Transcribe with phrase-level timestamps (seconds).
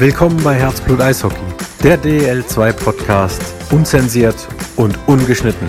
[0.00, 1.36] Willkommen bei Herzblut Eishockey,
[1.84, 5.68] der DL2 Podcast, unzensiert und ungeschnitten.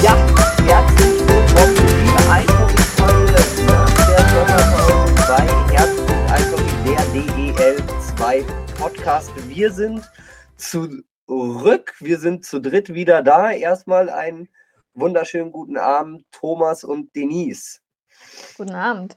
[0.00, 0.14] Ja,
[0.68, 5.42] herzlich willkommen, liebe Eishockey-Freunde nach der Sommerpause bei
[5.74, 8.44] Herzblut Eishockey, der DEL2
[8.78, 9.32] Podcast.
[9.48, 10.08] Wir sind
[10.56, 13.50] zurück, wir sind zu dritt wieder da.
[13.50, 14.48] Erstmal einen
[14.98, 17.80] wunderschönen guten Abend, Thomas und Denise.
[18.56, 19.16] Guten Abend.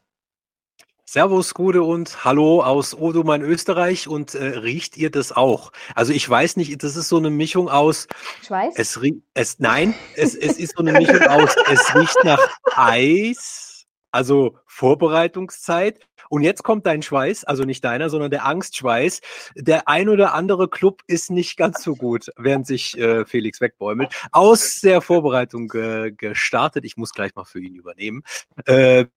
[1.05, 4.07] Servus, Gude und Hallo aus Odomein, Österreich.
[4.07, 5.73] Und äh, riecht ihr das auch?
[5.93, 8.07] Also ich weiß nicht, das ist so eine Mischung aus.
[8.45, 8.75] Schweiß?
[8.77, 12.39] Es riecht, es, nein, es, es ist so eine Mischung aus, es riecht nach
[12.77, 15.99] Eis, also Vorbereitungszeit.
[16.31, 19.19] Und jetzt kommt dein Schweiß, also nicht deiner, sondern der Angstschweiß.
[19.55, 24.15] Der ein oder andere Club ist nicht ganz so gut, während sich äh, Felix wegbäumelt.
[24.31, 26.85] Aus der Vorbereitung äh, gestartet.
[26.85, 28.23] Ich muss gleich mal für ihn übernehmen.
[28.65, 29.07] Äh,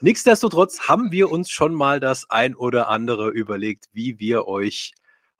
[0.00, 4.94] nichtsdestotrotz haben wir uns schon mal das ein oder andere überlegt, wie wir euch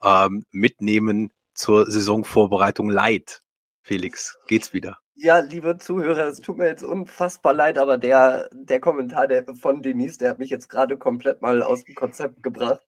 [0.05, 3.43] ähm, mitnehmen zur Saisonvorbereitung light.
[3.83, 4.99] Felix, geht's wieder?
[5.17, 9.81] Ja, liebe Zuhörer, es tut mir jetzt unfassbar leid, aber der, der Kommentar der, von
[9.81, 12.81] Denise, der hat mich jetzt gerade komplett mal aus dem Konzept gebracht.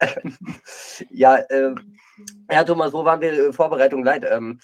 [1.10, 1.74] Ja, äh,
[2.50, 3.52] ja, Thomas, wo waren wir?
[3.52, 4.24] Vorbereitung leid.
[4.28, 4.60] Ähm,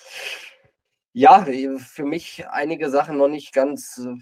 [1.13, 1.47] ja,
[1.79, 4.15] für mich einige Sachen noch nicht ganz äh,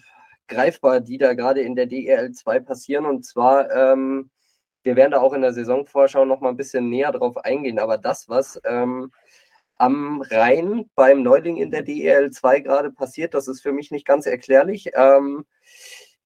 [0.49, 3.07] greifbar, die da gerade in der DEL 2 passieren.
[3.07, 4.31] Und zwar, ähm,
[4.83, 7.99] wir werden da auch in der Saisonvorschau noch mal ein bisschen näher drauf eingehen, aber
[7.99, 9.11] das, was ähm,
[9.77, 13.35] am Rhein beim Neuling in der DEL 2 gerade passiert.
[13.35, 14.91] Das ist für mich nicht ganz erklärlich.
[14.95, 15.45] Ähm,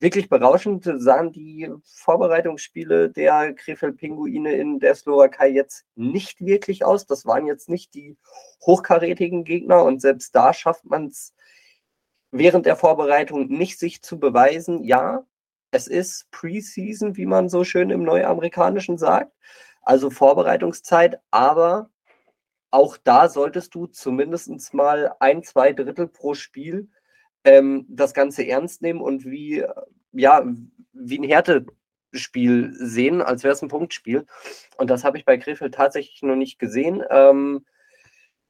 [0.01, 7.07] wirklich berauschend sahen die Vorbereitungsspiele der Krefeld-Pinguine in der Slowakei jetzt nicht wirklich aus.
[7.07, 8.17] Das waren jetzt nicht die
[8.65, 11.35] hochkarätigen Gegner und selbst da schafft man es
[12.31, 14.85] während der Vorbereitung nicht, sich zu beweisen.
[14.85, 15.25] Ja,
[15.71, 19.33] es ist Preseason, wie man so schön im Neuamerikanischen sagt,
[19.83, 21.91] also Vorbereitungszeit, aber
[22.71, 26.89] auch da solltest du zumindest mal ein, zwei Drittel pro Spiel
[27.45, 29.65] ähm, das Ganze ernst nehmen und wie,
[30.13, 30.45] ja,
[30.93, 34.27] wie ein Härtespiel sehen, als wäre es ein Punktspiel.
[34.77, 37.03] Und das habe ich bei Krefeld tatsächlich noch nicht gesehen.
[37.11, 37.65] Ähm,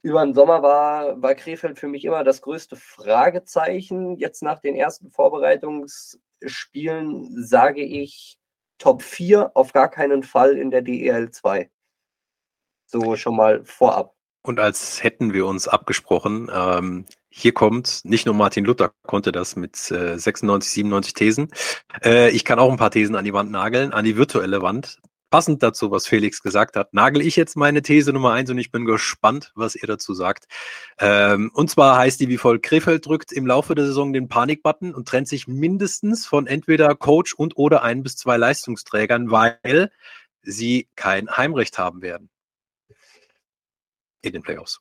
[0.03, 4.17] über den Sommer war, war Krefeld für mich immer das größte Fragezeichen.
[4.17, 8.39] Jetzt nach den ersten Vorbereitungsspielen sage ich
[8.79, 11.71] Top 4 auf gar keinen Fall in der DEL 2.
[12.91, 14.15] So schon mal vorab.
[14.43, 19.57] Und als hätten wir uns abgesprochen, ähm, hier kommt, nicht nur Martin Luther konnte das
[19.57, 21.49] mit äh, 96, 97 Thesen.
[22.03, 25.01] Äh, ich kann auch ein paar Thesen an die Wand nageln, an die virtuelle Wand.
[25.31, 28.73] Passend dazu, was Felix gesagt hat, nagel ich jetzt meine These Nummer eins und ich
[28.73, 30.47] bin gespannt, was ihr dazu sagt.
[30.99, 34.95] Ähm, und zwar heißt die wie folgt, Krefeld drückt im Laufe der Saison den Panikbutton
[34.95, 39.91] und trennt sich mindestens von entweder Coach und oder ein bis zwei Leistungsträgern, weil
[40.41, 42.31] sie kein Heimrecht haben werden
[44.23, 44.81] in den Playoffs.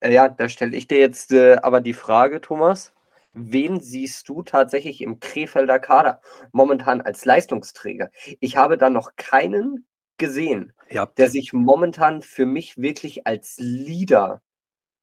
[0.00, 2.92] Äh, ja, da stelle ich dir jetzt äh, aber die Frage, Thomas.
[3.34, 6.20] Wen siehst du tatsächlich im Krefelder Kader
[6.52, 8.10] momentan als Leistungsträger?
[8.40, 9.86] Ich habe da noch keinen
[10.18, 11.06] gesehen, ja.
[11.06, 14.42] der sich momentan für mich wirklich als Leader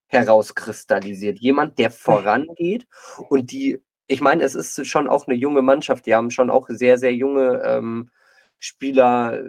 [0.08, 1.40] herauskristallisiert.
[1.40, 2.88] Jemand, der vorangeht
[3.30, 6.68] und die, ich meine, es ist schon auch eine junge Mannschaft, die haben schon auch
[6.70, 8.12] sehr, sehr junge ähm,
[8.60, 9.44] Spieler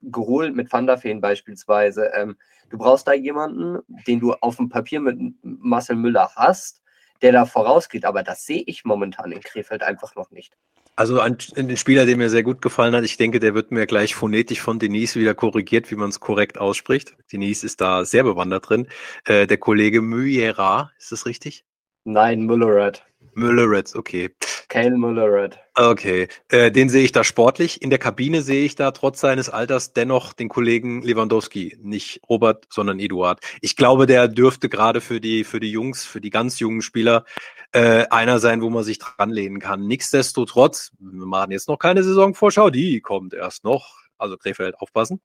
[0.00, 2.10] geholt, mit Van der Feen beispielsweise.
[2.14, 2.36] Ähm,
[2.70, 6.82] du brauchst da jemanden, den du auf dem Papier mit Marcel Müller hast,
[7.20, 8.04] der da vorausgeht.
[8.04, 10.56] Aber das sehe ich momentan in Krefeld einfach noch nicht.
[10.94, 13.86] Also ein, ein, Spieler, der mir sehr gut gefallen hat, ich denke, der wird mir
[13.86, 17.16] gleich phonetisch von Denise wieder korrigiert, wie man es korrekt ausspricht.
[17.32, 18.86] Denise ist da sehr bewandert drin.
[19.24, 21.64] Äh, der Kollege Myera, ist das richtig?
[22.04, 23.06] Nein, Mülleret.
[23.34, 24.30] Mülleret, okay.
[24.68, 25.58] Kyle Mülleret.
[25.74, 27.82] Okay, äh, den sehe ich da sportlich.
[27.82, 32.66] In der Kabine sehe ich da trotz seines Alters dennoch den Kollegen Lewandowski, nicht Robert,
[32.70, 33.40] sondern Eduard.
[33.60, 37.24] Ich glaube, der dürfte gerade für die für die Jungs, für die ganz jungen Spieler
[37.72, 39.86] äh, einer sein, wo man sich dran lehnen kann.
[39.86, 43.96] Nichtsdestotrotz, wir machen jetzt noch keine Saisonvorschau, die kommt erst noch.
[44.18, 45.20] Also Krefeld aufpassen.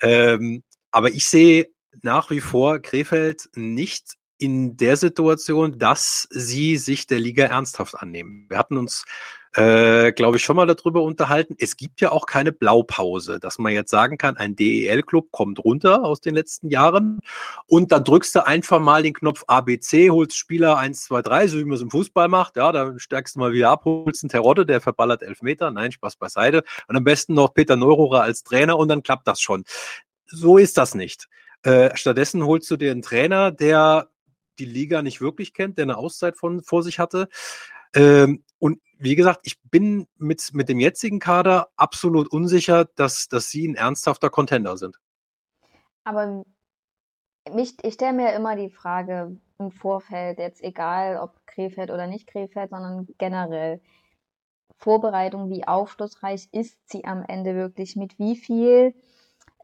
[0.00, 1.68] Ähm, aber ich sehe
[2.02, 8.46] nach wie vor Krefeld nicht in der Situation, dass sie sich der Liga ernsthaft annehmen.
[8.48, 9.04] Wir hatten uns,
[9.54, 11.54] äh, glaube ich, schon mal darüber unterhalten.
[11.60, 16.04] Es gibt ja auch keine Blaupause, dass man jetzt sagen kann, ein DEL-Club kommt runter
[16.04, 17.20] aus den letzten Jahren
[17.68, 21.58] und dann drückst du einfach mal den Knopf ABC, holst Spieler 1, 2, 3, so
[21.58, 22.56] wie man es im Fußball macht.
[22.56, 25.70] Ja, dann stärkst du mal wieder ab, holst einen Terodde, der verballert elf Meter.
[25.70, 26.64] Nein, Spaß beiseite.
[26.88, 29.62] Und am besten noch Peter Neurohrer als Trainer und dann klappt das schon.
[30.26, 31.28] So ist das nicht.
[31.62, 34.08] Äh, stattdessen holst du dir einen Trainer, der
[34.58, 37.28] die Liga nicht wirklich kennt, der eine Auszeit von, vor sich hatte.
[37.94, 43.50] Ähm, und wie gesagt, ich bin mit, mit dem jetzigen Kader absolut unsicher, dass, dass
[43.50, 44.98] sie ein ernsthafter Contender sind.
[46.04, 46.44] Aber
[47.52, 52.26] mich, ich stelle mir immer die Frage im Vorfeld, jetzt egal ob Krefeld oder nicht
[52.26, 53.80] Krefeld, sondern generell,
[54.82, 57.94] Vorbereitung, wie aufschlussreich ist sie am Ende wirklich?
[57.94, 58.94] Mit wie viel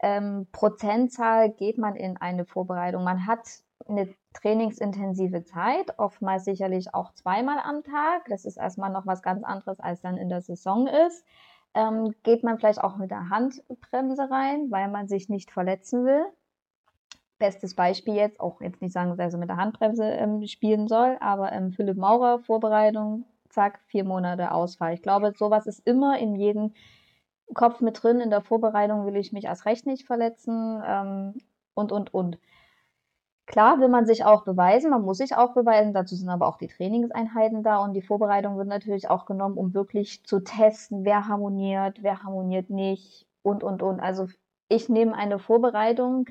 [0.01, 3.03] ähm, Prozentzahl geht man in eine Vorbereitung?
[3.03, 3.45] Man hat
[3.85, 8.25] eine trainingsintensive Zeit, oftmals sicherlich auch zweimal am Tag.
[8.29, 11.25] Das ist erstmal noch was ganz anderes, als dann in der Saison ist.
[11.73, 16.25] Ähm, geht man vielleicht auch mit der Handbremse rein, weil man sich nicht verletzen will.
[17.37, 21.17] Bestes Beispiel jetzt, auch jetzt nicht sagen, dass er mit der Handbremse ähm, spielen soll,
[21.21, 24.93] aber ähm, Philipp Maurer, Vorbereitung, zack, vier Monate Ausfall.
[24.93, 26.73] Ich glaube, sowas ist immer in jedem
[27.53, 28.19] Kopf mit drin.
[28.19, 31.35] In der Vorbereitung will ich mich erst recht nicht verletzen ähm,
[31.73, 32.39] und, und, und.
[33.49, 36.59] Klar will man sich auch beweisen, man muss sich auch beweisen, dazu sind aber auch
[36.59, 41.27] die Trainingseinheiten da und die Vorbereitung wird natürlich auch genommen, um wirklich zu testen, wer
[41.27, 43.99] harmoniert, wer harmoniert nicht und, und, und.
[44.01, 44.27] Also
[44.67, 46.27] ich nehme eine Vorbereitung,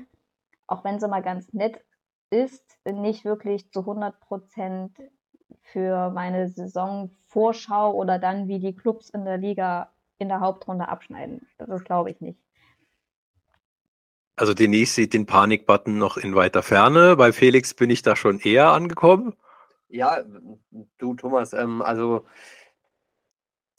[0.65, 1.83] auch wenn sie mal ganz nett
[2.29, 4.97] ist, nicht wirklich zu 100 Prozent
[5.61, 11.45] für meine Saisonvorschau oder dann, wie die Clubs in der Liga in der Hauptrunde abschneiden.
[11.57, 12.39] Das glaube ich nicht.
[14.39, 17.17] Also Denise sieht den Panikbutton noch in weiter Ferne.
[17.17, 19.33] Bei Felix bin ich da schon eher angekommen.
[19.89, 20.23] Ja,
[20.97, 22.25] du Thomas, ähm, also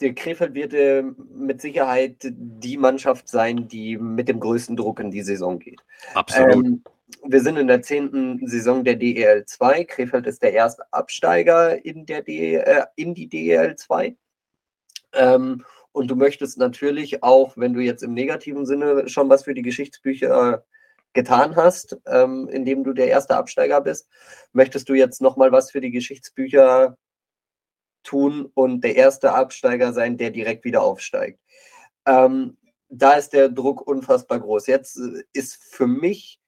[0.01, 5.09] der Krefeld wird äh, mit Sicherheit die Mannschaft sein, die mit dem größten Druck in
[5.09, 5.81] die Saison geht.
[6.13, 6.53] Absolut.
[6.53, 6.83] Ähm,
[7.25, 9.85] wir sind in der zehnten Saison der DEL 2.
[9.85, 14.15] Krefeld ist der erste Absteiger in, der DE, äh, in die DEL 2.
[15.13, 19.53] Ähm, und du möchtest natürlich auch, wenn du jetzt im negativen Sinne schon was für
[19.53, 20.63] die Geschichtsbücher
[21.13, 24.07] getan hast, ähm, indem du der erste Absteiger bist,
[24.53, 26.97] möchtest du jetzt nochmal was für die Geschichtsbücher
[28.03, 31.39] tun und der erste Absteiger sein, der direkt wieder aufsteigt.
[32.05, 32.57] Ähm,
[32.89, 34.67] da ist der Druck unfassbar groß.
[34.67, 34.99] Jetzt
[35.33, 36.39] ist für mich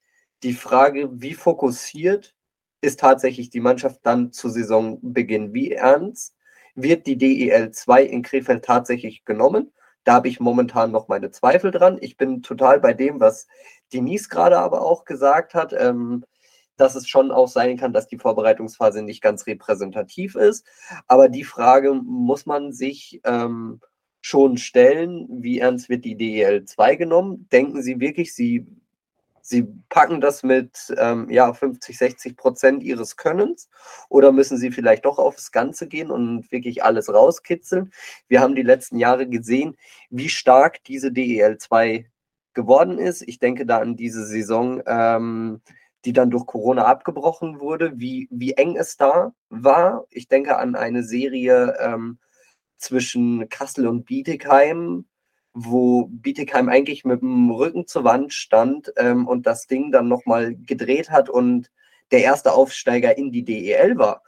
[0.43, 2.35] die Frage, wie fokussiert
[2.81, 5.53] ist tatsächlich die Mannschaft dann zu Saisonbeginn?
[5.53, 6.32] Wie ernst
[6.75, 9.71] wird die DEL 2 in Krefeld tatsächlich genommen?
[10.03, 11.97] Da habe ich momentan noch meine Zweifel dran.
[12.01, 13.47] Ich bin total bei dem, was
[13.93, 16.25] Denise gerade aber auch gesagt hat, ähm,
[16.75, 20.65] dass es schon auch sein kann, dass die Vorbereitungsphase nicht ganz repräsentativ ist.
[21.07, 23.79] Aber die Frage muss man sich ähm,
[24.21, 27.47] schon stellen, wie ernst wird die DEL 2 genommen?
[27.51, 28.65] Denken Sie wirklich, Sie
[29.45, 33.69] Sie packen das mit ähm, ja, 50, 60 Prozent ihres Könnens
[34.07, 37.91] oder müssen sie vielleicht doch aufs Ganze gehen und wirklich alles rauskitzeln?
[38.29, 39.75] Wir haben die letzten Jahre gesehen,
[40.09, 42.09] wie stark diese DEL 2
[42.53, 43.21] geworden ist.
[43.21, 45.61] Ich denke da an diese Saison, ähm,
[46.05, 50.05] die dann durch Corona abgebrochen wurde, wie, wie eng es da war.
[50.09, 52.17] Ich denke an eine Serie ähm,
[52.77, 55.05] zwischen Kassel und Bietigheim,
[55.53, 60.55] wo Bietigheim eigentlich mit dem Rücken zur Wand stand ähm, und das Ding dann nochmal
[60.55, 61.69] gedreht hat und
[62.11, 64.23] der erste Aufsteiger in die DEL war.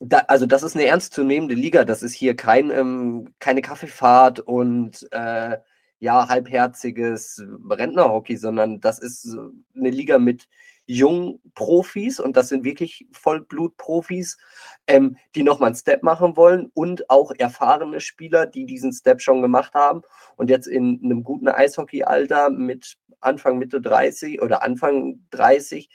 [0.00, 1.84] Da, also das ist eine ernstzunehmende Liga.
[1.84, 5.58] Das ist hier kein, ähm, keine Kaffeefahrt und äh,
[6.00, 9.36] ja, halbherziges Rentnerhockey, sondern das ist
[9.74, 10.48] eine Liga mit
[10.88, 14.38] jungen Profis und das sind wirklich Vollblutprofis,
[14.86, 19.42] ähm, die nochmal einen Step machen wollen und auch erfahrene Spieler, die diesen Step schon
[19.42, 20.00] gemacht haben
[20.36, 25.90] und jetzt in einem guten Eishockey-Alter mit Anfang, Mitte 30 oder Anfang 30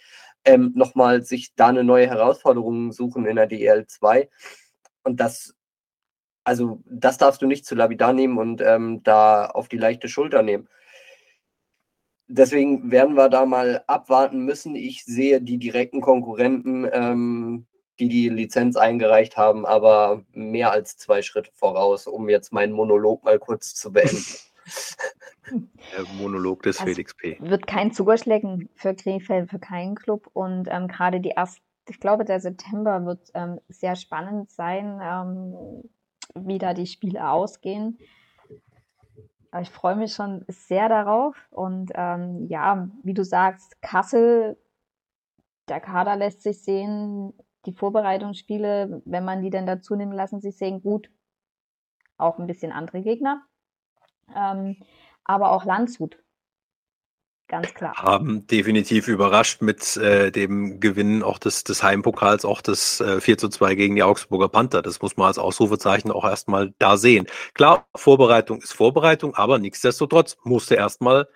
[0.46, 4.30] ähm, nochmal sich da eine neue Herausforderung suchen in der DL 2.
[5.04, 5.56] Und das,
[6.44, 10.44] also das darfst du nicht zu Labidar nehmen und ähm, da auf die leichte Schulter
[10.44, 10.68] nehmen
[12.28, 14.76] deswegen werden wir da mal abwarten müssen.
[14.76, 17.66] Ich sehe die direkten Konkurrenten, ähm,
[18.00, 23.24] die die Lizenz eingereicht haben, aber mehr als zwei Schritte voraus, um jetzt meinen Monolog
[23.24, 24.26] mal kurz zu beenden.
[25.52, 27.38] Der Monolog des also Felix P.
[27.42, 32.24] Wird kein Zugerschlecken für Krefeld, für keinen Club und ähm, gerade die erste, ich glaube,
[32.24, 35.84] der September wird ähm, sehr spannend sein, ähm,
[36.34, 38.00] wie da die Spiele ausgehen.
[39.62, 41.36] Ich freue mich schon sehr darauf.
[41.52, 44.58] Und ähm, ja, wie du sagst, Kassel,
[45.68, 47.34] der Kader lässt sich sehen.
[47.66, 50.82] Die Vorbereitungsspiele, wenn man die denn dazu nimmt, lassen sich sehen.
[50.82, 51.10] Gut,
[52.18, 53.42] auch ein bisschen andere Gegner.
[54.36, 54.78] Ähm,
[55.24, 56.23] aber auch Landshut
[57.54, 57.96] ganz klar.
[57.96, 63.38] Haben definitiv überrascht mit äh, dem Gewinn auch des, des Heimpokals, auch das äh, 4
[63.38, 64.82] zu 2 gegen die Augsburger Panther.
[64.82, 67.28] Das muss man als Ausrufezeichen auch erstmal da sehen.
[67.54, 71.28] Klar, Vorbereitung ist Vorbereitung, aber nichtsdestotrotz musste erstmal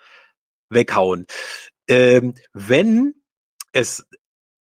[0.70, 1.28] weghauen.
[1.88, 3.14] Ähm, wenn
[3.72, 4.08] es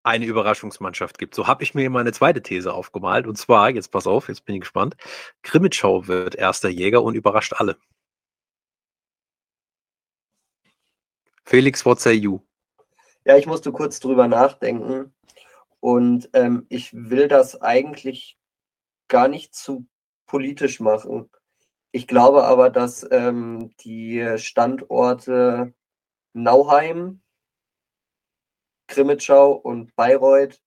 [0.04, 1.34] eine Überraschungsmannschaft gibt.
[1.34, 3.26] So habe ich mir meine zweite These aufgemalt.
[3.26, 4.96] Und zwar, jetzt pass auf, jetzt bin ich gespannt,
[5.42, 7.78] Krimitschau wird erster Jäger und überrascht alle.
[11.46, 12.40] Felix, what say you?
[13.24, 15.14] Ja, ich musste kurz drüber nachdenken.
[15.80, 18.38] Und ähm, ich will das eigentlich
[19.08, 19.86] gar nicht zu
[20.26, 21.30] politisch machen.
[21.92, 25.74] Ich glaube aber, dass ähm, die Standorte
[26.34, 27.22] Nauheim,
[28.88, 30.60] Krimitschau und Bayreuth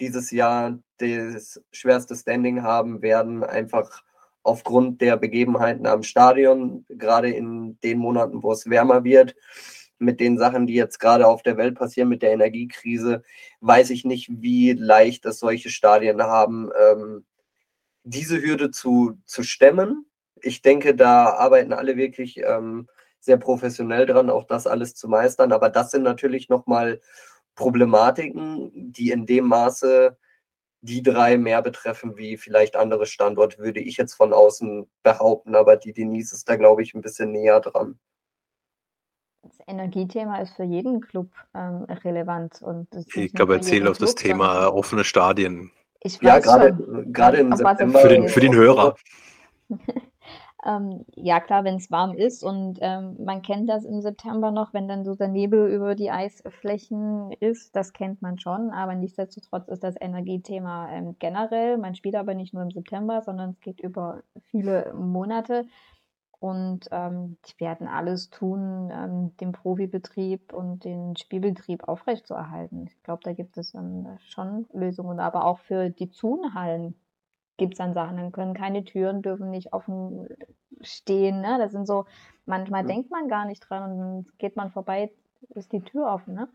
[0.00, 4.02] dieses Jahr das schwerste Standing haben werden, einfach
[4.42, 9.34] aufgrund der Begebenheiten am Stadion, gerade in den Monaten, wo es wärmer wird,
[9.98, 13.22] mit den Sachen, die jetzt gerade auf der Welt passieren, mit der Energiekrise,
[13.60, 17.24] weiß ich nicht, wie leicht es solche Stadien haben, ähm,
[18.04, 20.06] diese Hürde zu, zu stemmen.
[20.42, 22.88] Ich denke, da arbeiten alle wirklich ähm,
[23.20, 25.52] sehr professionell dran, auch das alles zu meistern.
[25.52, 27.00] Aber das sind natürlich nochmal
[27.54, 30.16] Problematiken, die in dem Maße
[30.82, 35.54] die drei mehr betreffen wie vielleicht andere Standorte, würde ich jetzt von außen behaupten.
[35.56, 37.98] Aber die Denise ist da, glaube ich, ein bisschen näher dran.
[39.46, 42.60] Das Energiethema ist für jeden Club ähm, relevant.
[42.62, 45.70] Und ich glaube, er zählt auf das Thema offene Stadien.
[46.20, 46.76] ja, gerade,
[47.12, 47.98] gerade im September.
[48.00, 48.96] Für den, für den Hörer.
[50.66, 54.74] Ähm, ja, klar, wenn es warm ist und ähm, man kennt das im September noch,
[54.74, 59.68] wenn dann so der Nebel über die Eisflächen ist, das kennt man schon, aber nichtsdestotrotz
[59.68, 61.78] ist das Energiethema ähm, generell.
[61.78, 65.66] Man spielt aber nicht nur im September, sondern es geht über viele Monate.
[66.46, 72.86] Und ähm, die werden alles tun, ähm, den Profibetrieb und den Spielbetrieb aufrechtzuerhalten.
[72.86, 76.94] Ich glaube, da gibt es ähm, schon Lösungen, aber auch für die Zunhallen
[77.56, 78.16] gibt es dann Sachen.
[78.16, 80.28] Dann können keine Türen, dürfen nicht offen
[80.82, 81.40] stehen.
[81.40, 81.56] Ne?
[81.58, 82.04] Das sind so,
[82.44, 82.88] manchmal mhm.
[82.88, 85.10] denkt man gar nicht dran und dann geht man vorbei,
[85.54, 86.34] ist die Tür offen.
[86.34, 86.48] Ne?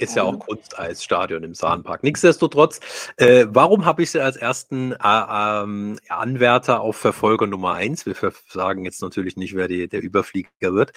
[0.00, 2.02] Ist ja auch Kunsteisstadion im Sahnpark.
[2.02, 2.80] Nichtsdestotrotz,
[3.18, 8.06] äh, warum habe ich sie als ersten äh, ähm, Anwärter auf Verfolger Nummer eins?
[8.06, 8.14] Wir
[8.48, 10.92] sagen jetzt natürlich nicht, wer die, der Überflieger wird.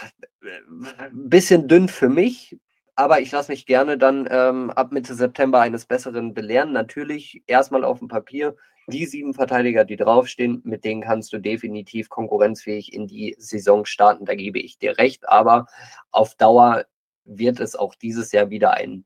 [0.98, 2.58] ein bisschen dünn für mich
[2.96, 6.72] aber ich lasse mich gerne dann ähm, ab Mitte September eines Besseren belehren.
[6.72, 8.56] Natürlich erstmal auf dem Papier
[8.88, 14.26] die sieben Verteidiger, die draufstehen, mit denen kannst du definitiv konkurrenzfähig in die Saison starten.
[14.26, 15.28] Da gebe ich dir recht.
[15.28, 15.66] Aber
[16.12, 16.86] auf Dauer
[17.24, 19.06] wird es auch dieses Jahr wieder ein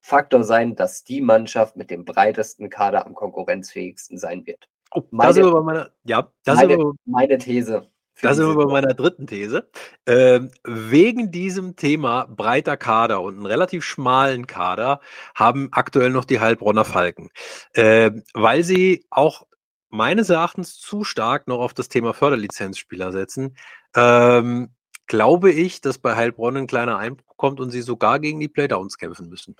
[0.00, 4.68] Faktor sein, dass die Mannschaft mit dem breitesten Kader am konkurrenzfähigsten sein wird.
[4.94, 7.90] Oh, meine, meine, ja, meine, ist meine These.
[8.22, 9.68] Da sind wir bei meiner dritten These.
[10.06, 15.00] Ähm, wegen diesem Thema breiter Kader und einen relativ schmalen Kader
[15.34, 17.30] haben aktuell noch die Heilbronner Falken,
[17.74, 19.46] äh, weil sie auch
[19.90, 23.56] meines Erachtens zu stark noch auf das Thema Förderlizenzspieler setzen.
[23.94, 24.70] Ähm,
[25.06, 28.98] glaube ich, dass bei Heilbronn ein kleiner Einbruch kommt und sie sogar gegen die Playdowns
[28.98, 29.56] kämpfen müssen.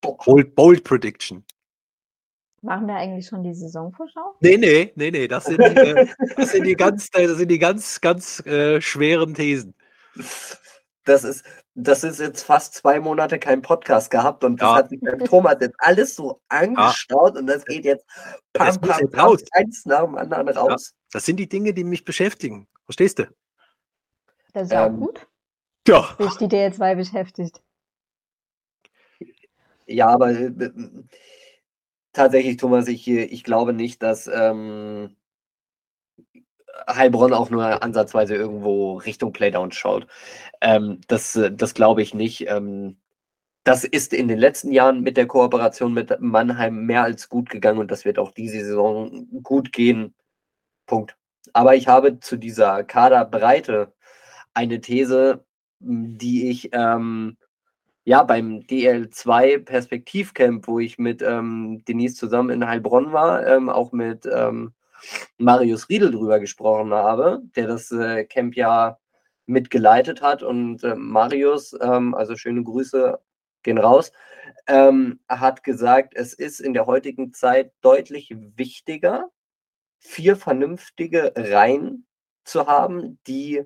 [0.00, 1.44] Bold, bold Prediction.
[2.64, 4.36] Machen wir eigentlich schon die Saisonvorschau?
[4.40, 5.28] Nee, nee, nee, nee.
[5.28, 6.06] Das sind, äh,
[6.36, 9.74] das sind die ganz, das sind die ganz, ganz äh, schweren Thesen.
[11.04, 11.44] Das ist,
[11.74, 14.76] das ist jetzt fast zwei Monate kein Podcast gehabt und das ja.
[14.76, 17.40] hat sich beim Thomas jetzt alles so angestaut ja.
[17.40, 18.06] und das geht jetzt,
[18.54, 19.44] pam, das pam, jetzt raus.
[19.52, 20.92] eins nach dem anderen raus.
[20.92, 20.96] Ja.
[21.12, 22.66] Das sind die Dinge, die mich beschäftigen.
[22.86, 23.24] Verstehst du?
[24.54, 25.26] Das ist ähm, auch gut.
[25.86, 26.16] ja.
[26.18, 27.60] sich die DL2 beschäftigt.
[29.86, 30.70] Ja, aber äh,
[32.14, 35.16] tatsächlich, Thomas, ich, ich glaube nicht, dass ähm,
[36.88, 40.06] Heilbronn auch nur ansatzweise irgendwo Richtung Playdown schaut.
[40.60, 42.48] Ähm, das das glaube ich nicht.
[42.48, 42.96] Ähm,
[43.64, 47.78] das ist in den letzten Jahren mit der Kooperation mit Mannheim mehr als gut gegangen
[47.78, 50.14] und das wird auch diese Saison gut gehen.
[50.86, 51.16] Punkt.
[51.54, 53.94] Aber ich habe zu dieser Kaderbreite
[54.54, 55.44] eine These,
[55.80, 57.38] die ich ähm,
[58.04, 63.92] ja beim DL2 Perspektivcamp, wo ich mit ähm, Denise zusammen in Heilbronn war, ähm, auch
[63.92, 64.74] mit ähm,
[65.38, 68.98] Marius Riedel drüber gesprochen habe, der das äh, Camp ja
[69.46, 70.42] mitgeleitet hat.
[70.42, 73.18] Und äh, Marius, ähm, also schöne Grüße
[73.62, 74.12] gehen raus,
[74.66, 79.30] ähm, hat gesagt, es ist in der heutigen Zeit deutlich wichtiger,
[79.98, 82.06] vier vernünftige Reihen
[82.44, 83.62] zu haben, die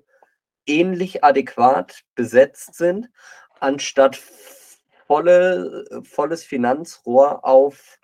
[0.66, 3.10] ähnlich adäquat besetzt sind,
[3.60, 4.20] anstatt
[5.06, 7.98] volle, volles Finanzrohr auf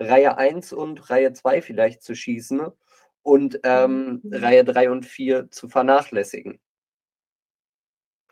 [0.00, 2.66] Reihe 1 und Reihe 2 vielleicht zu schießen
[3.22, 4.34] und ähm, mhm.
[4.34, 6.58] Reihe 3 und 4 zu vernachlässigen.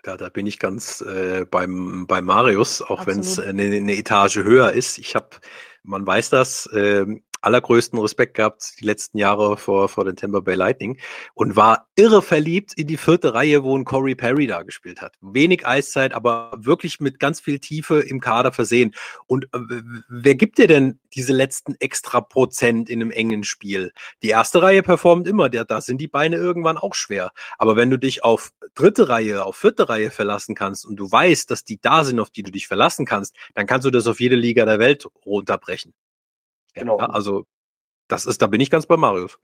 [0.07, 4.37] Ja, da bin ich ganz äh, beim, bei Marius, auch wenn es eine, eine, Etage
[4.37, 4.99] höher ist.
[4.99, 5.31] Ich habe,
[5.83, 7.07] man weiß das, äh,
[7.45, 10.99] allergrößten Respekt gehabt die letzten Jahre vor, vor den Tampa Bay Lightning
[11.35, 15.15] und war irre verliebt in die vierte Reihe, wo ein Corey Perry da gespielt hat.
[15.21, 18.95] Wenig Eiszeit, aber wirklich mit ganz viel Tiefe im Kader versehen.
[19.27, 23.93] Und äh, wer gibt dir denn diese letzten extra Prozent in einem engen Spiel?
[24.23, 27.33] Die erste Reihe performt immer, da, da sind die Beine irgendwann auch schwer.
[27.59, 31.51] Aber wenn du dich auf dritte Reihe, auf vierte Reihe verlassen kannst und du weißt,
[31.51, 34.21] dass die da sind, auf die du dich verlassen kannst, dann kannst du das auf
[34.21, 35.93] jede Liga der Welt runterbrechen.
[36.75, 36.99] Genau.
[36.99, 37.47] Ja, also
[38.09, 39.39] das ist, da bin ich ganz bei Marius.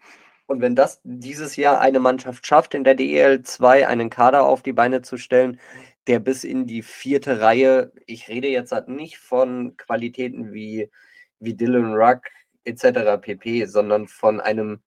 [0.46, 4.62] Und wenn das dieses Jahr eine Mannschaft schafft, in der DEL 2 einen Kader auf
[4.62, 5.60] die Beine zu stellen,
[6.08, 10.90] der bis in die vierte Reihe, ich rede jetzt halt nicht von Qualitäten wie,
[11.38, 12.22] wie Dylan Ruck
[12.64, 13.20] etc.
[13.20, 14.80] pp, sondern von einem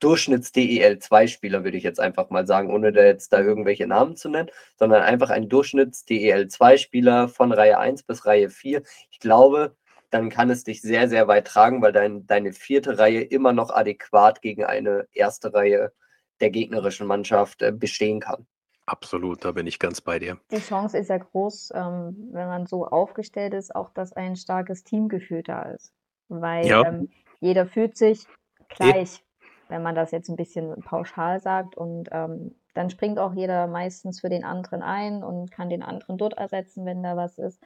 [0.00, 4.48] Durchschnitts-DEL2-Spieler, würde ich jetzt einfach mal sagen, ohne da jetzt da irgendwelche Namen zu nennen,
[4.76, 8.82] sondern einfach ein Durchschnitts-DEL2-Spieler von Reihe 1 bis Reihe 4.
[9.10, 9.76] Ich glaube,
[10.10, 13.70] dann kann es dich sehr, sehr weit tragen, weil dein, deine vierte Reihe immer noch
[13.70, 15.92] adäquat gegen eine erste Reihe
[16.40, 18.46] der gegnerischen Mannschaft äh, bestehen kann.
[18.86, 20.38] Absolut, da bin ich ganz bei dir.
[20.50, 24.82] Die Chance ist ja groß, ähm, wenn man so aufgestellt ist, auch dass ein starkes
[24.82, 25.92] Teamgefühl da ist.
[26.28, 26.86] Weil ja.
[26.86, 28.26] ähm, jeder fühlt sich
[28.70, 29.48] gleich, ja.
[29.68, 31.76] wenn man das jetzt ein bisschen pauschal sagt.
[31.76, 36.16] Und ähm, dann springt auch jeder meistens für den anderen ein und kann den anderen
[36.16, 37.62] dort ersetzen, wenn da was ist.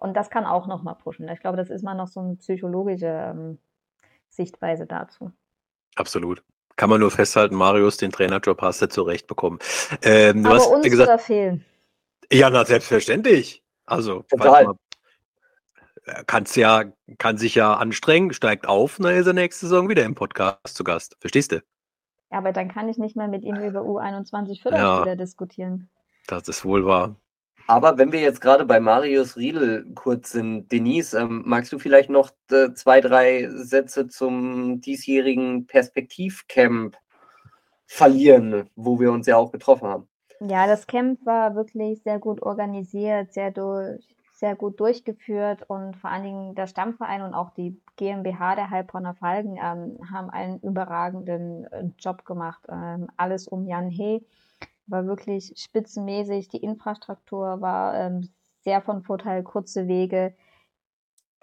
[0.00, 1.28] Und das kann auch nochmal pushen.
[1.28, 3.58] Ich glaube, das ist mal noch so eine psychologische ähm,
[4.30, 5.30] Sichtweise dazu.
[5.94, 6.42] Absolut.
[6.76, 9.58] Kann man nur festhalten, Marius, den Trainerjob hast du zurecht bekommen.
[10.02, 11.66] Ähm, Aber hast, uns gesagt, da fehlen.
[12.32, 13.62] Ja, na, selbstverständlich.
[13.84, 14.72] Also, Total.
[16.26, 16.84] kann's ja,
[17.18, 20.82] kann sich ja anstrengen, steigt auf, dann ist er nächste Saison wieder im Podcast zu
[20.82, 21.16] Gast.
[21.20, 21.56] Verstehst du?
[22.30, 25.90] Ja, aber dann kann ich nicht mehr mit ihm über U21 Förderspieler ja, diskutieren.
[26.26, 27.16] Das ist wohl wahr.
[27.66, 32.10] Aber wenn wir jetzt gerade bei Marius Riedel kurz sind, Denise, ähm, magst du vielleicht
[32.10, 36.96] noch äh, zwei, drei Sätze zum diesjährigen Perspektivcamp
[37.86, 40.08] verlieren, wo wir uns ja auch getroffen haben?
[40.40, 44.00] Ja, das Camp war wirklich sehr gut organisiert, sehr, durch,
[44.32, 49.14] sehr gut durchgeführt und vor allen Dingen der Stammverein und auch die GmbH der Heilbronner
[49.14, 52.62] Falken ähm, haben einen überragenden äh, Job gemacht.
[52.70, 54.24] Ähm, alles um Jan He
[54.90, 56.48] war wirklich spitzenmäßig.
[56.48, 60.34] Die Infrastruktur war ähm, sehr von Vorteil, kurze Wege.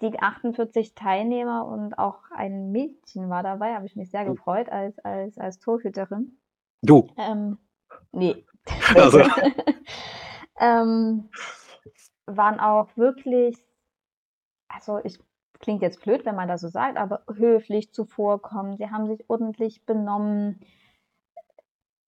[0.00, 4.98] Die 48 Teilnehmer und auch ein Mädchen war dabei, habe ich mich sehr gefreut als,
[5.00, 6.38] als, als Torhüterin.
[6.82, 7.08] Du?
[7.16, 7.58] Ähm,
[8.12, 8.44] nee.
[8.94, 9.20] Also.
[10.60, 11.30] ähm,
[12.26, 13.56] waren auch wirklich,
[14.68, 15.18] also ich
[15.60, 18.76] klingt jetzt blöd, wenn man das so sagt, aber höflich zuvorkommen.
[18.76, 20.60] Sie haben sich ordentlich benommen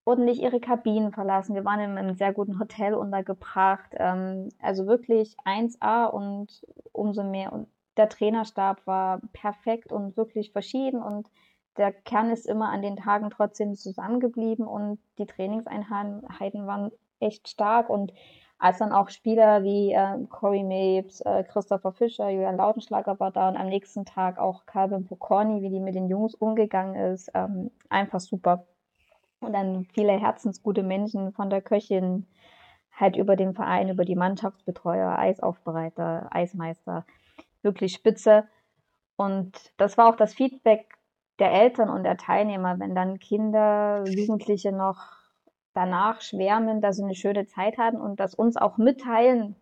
[0.05, 1.55] wurden nicht ihre Kabinen verlassen.
[1.55, 3.91] Wir waren in einem sehr guten Hotel untergebracht.
[3.95, 7.53] Ähm, also wirklich 1A und umso mehr.
[7.53, 11.03] Und der Trainerstab war perfekt und wirklich verschieden.
[11.03, 11.29] Und
[11.77, 17.91] der Kern ist immer an den Tagen trotzdem zusammengeblieben und die Trainingseinheiten waren echt stark.
[17.91, 18.13] Und
[18.59, 23.49] als dann auch Spieler wie äh, Corey Mapes, äh, Christopher Fischer, Julian Lautenschlager war da
[23.49, 27.71] und am nächsten Tag auch Calvin Pocorni, wie die mit den Jungs umgegangen ist, ähm,
[27.89, 28.67] einfach super.
[29.41, 32.27] Und dann viele herzensgute Menschen von der Köchin
[32.93, 37.07] halt über den Verein, über die Mannschaftsbetreuer, Eisaufbereiter, Eismeister,
[37.63, 38.45] wirklich spitze.
[39.17, 40.95] Und das war auch das Feedback
[41.39, 44.99] der Eltern und der Teilnehmer, wenn dann Kinder, Jugendliche noch
[45.73, 49.57] danach schwärmen, dass sie eine schöne Zeit hatten und das uns auch mitteilen,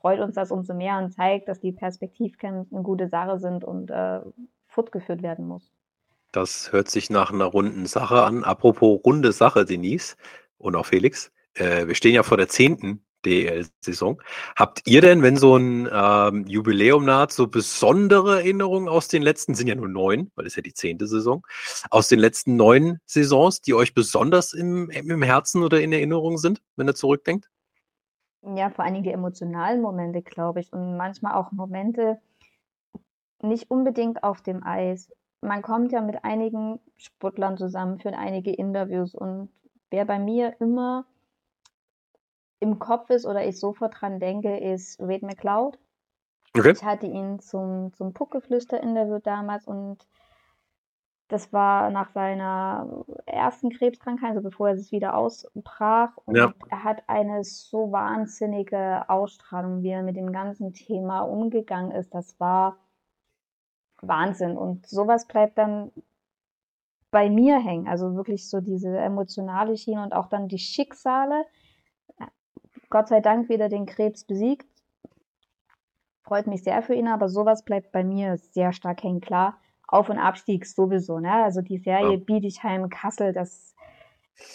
[0.00, 3.90] freut uns das umso mehr und zeigt, dass die Perspektivcamps eine gute Sache sind und
[3.90, 4.20] äh,
[4.66, 5.72] fortgeführt werden muss.
[6.32, 8.44] Das hört sich nach einer runden Sache an.
[8.44, 10.16] Apropos runde Sache, Denise
[10.58, 11.32] und auch Felix.
[11.54, 14.20] Äh, wir stehen ja vor der zehnten DEL-Saison.
[14.56, 19.54] Habt ihr denn, wenn so ein ähm, Jubiläum naht, so besondere Erinnerungen aus den letzten,
[19.54, 21.44] sind ja nur neun, weil es ja die zehnte Saison,
[21.90, 26.62] aus den letzten neun Saisons, die euch besonders im, im Herzen oder in Erinnerung sind,
[26.76, 27.50] wenn ihr zurückdenkt?
[28.42, 32.18] Ja, vor allem die emotionalen Momente, glaube ich, und manchmal auch Momente
[33.42, 35.10] nicht unbedingt auf dem Eis.
[35.40, 39.50] Man kommt ja mit einigen Sportlern zusammen, für einige Interviews und
[39.90, 41.06] wer bei mir immer
[42.60, 45.78] im Kopf ist oder ich sofort dran denke, ist Wade McLeod.
[46.56, 46.72] Okay.
[46.72, 50.06] Ich hatte ihn zum, zum Puckgeflüster-Interview damals und
[51.28, 56.16] das war nach seiner ersten Krebskrankheit, also bevor er sich wieder ausbrach.
[56.24, 56.54] Und ja.
[56.70, 62.14] er hat eine so wahnsinnige Ausstrahlung, wie er mit dem ganzen Thema umgegangen ist.
[62.14, 62.78] Das war
[64.02, 64.56] Wahnsinn.
[64.56, 65.90] Und sowas bleibt dann
[67.10, 67.88] bei mir hängen.
[67.88, 71.44] Also wirklich so diese emotionale Schiene und auch dann die Schicksale,
[72.90, 74.66] Gott sei Dank wieder den Krebs besiegt.
[76.22, 79.20] Freut mich sehr für ihn, aber sowas bleibt bei mir sehr stark hängen.
[79.20, 81.18] Klar, Auf- und Abstieg sowieso.
[81.18, 81.32] Ne?
[81.32, 82.24] Also die Serie ja.
[82.24, 83.74] Bietigheim-Kassel, das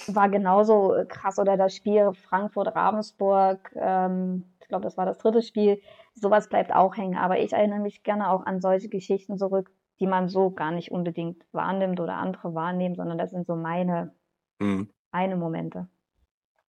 [0.08, 1.40] war genauso krass.
[1.40, 5.82] Oder das Spiel Frankfurt-Ravensburg, ähm, ich glaube, das war das dritte Spiel.
[6.13, 7.17] Sowas bleibt auch hängen.
[7.17, 10.91] Aber ich erinnere mich gerne auch an solche Geschichten zurück, die man so gar nicht
[10.91, 14.13] unbedingt wahrnimmt oder andere wahrnehmen, sondern das sind so meine,
[14.60, 14.89] mhm.
[15.12, 15.88] meine Momente.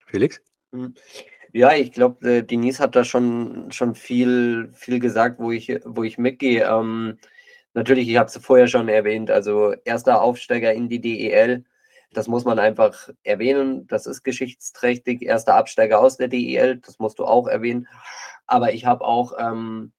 [0.06, 0.42] Felix?
[0.72, 0.94] Mhm.
[1.54, 6.04] Ja, ich glaube, äh, Denise hat da schon, schon viel, viel gesagt, wo ich, wo
[6.04, 6.66] ich mitgehe.
[6.66, 7.20] Ähm,
[7.74, 11.64] natürlich, ich habe es vorher schon erwähnt, also erster Aufsteiger in die DEL,
[12.14, 15.22] das muss man einfach erwähnen, das ist geschichtsträchtig.
[15.22, 17.88] Erster Absteiger aus der DEL, das musst du auch erwähnen.
[18.48, 19.92] Aber ich habe auch ähm,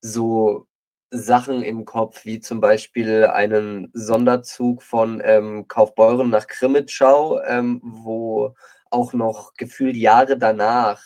[0.00, 0.66] so
[1.10, 8.54] Sachen im Kopf, wie zum Beispiel einen Sonderzug von ähm, Kaufbeuren nach Krimitschau, ähm, wo
[8.90, 11.02] auch noch gefühlt Jahre danach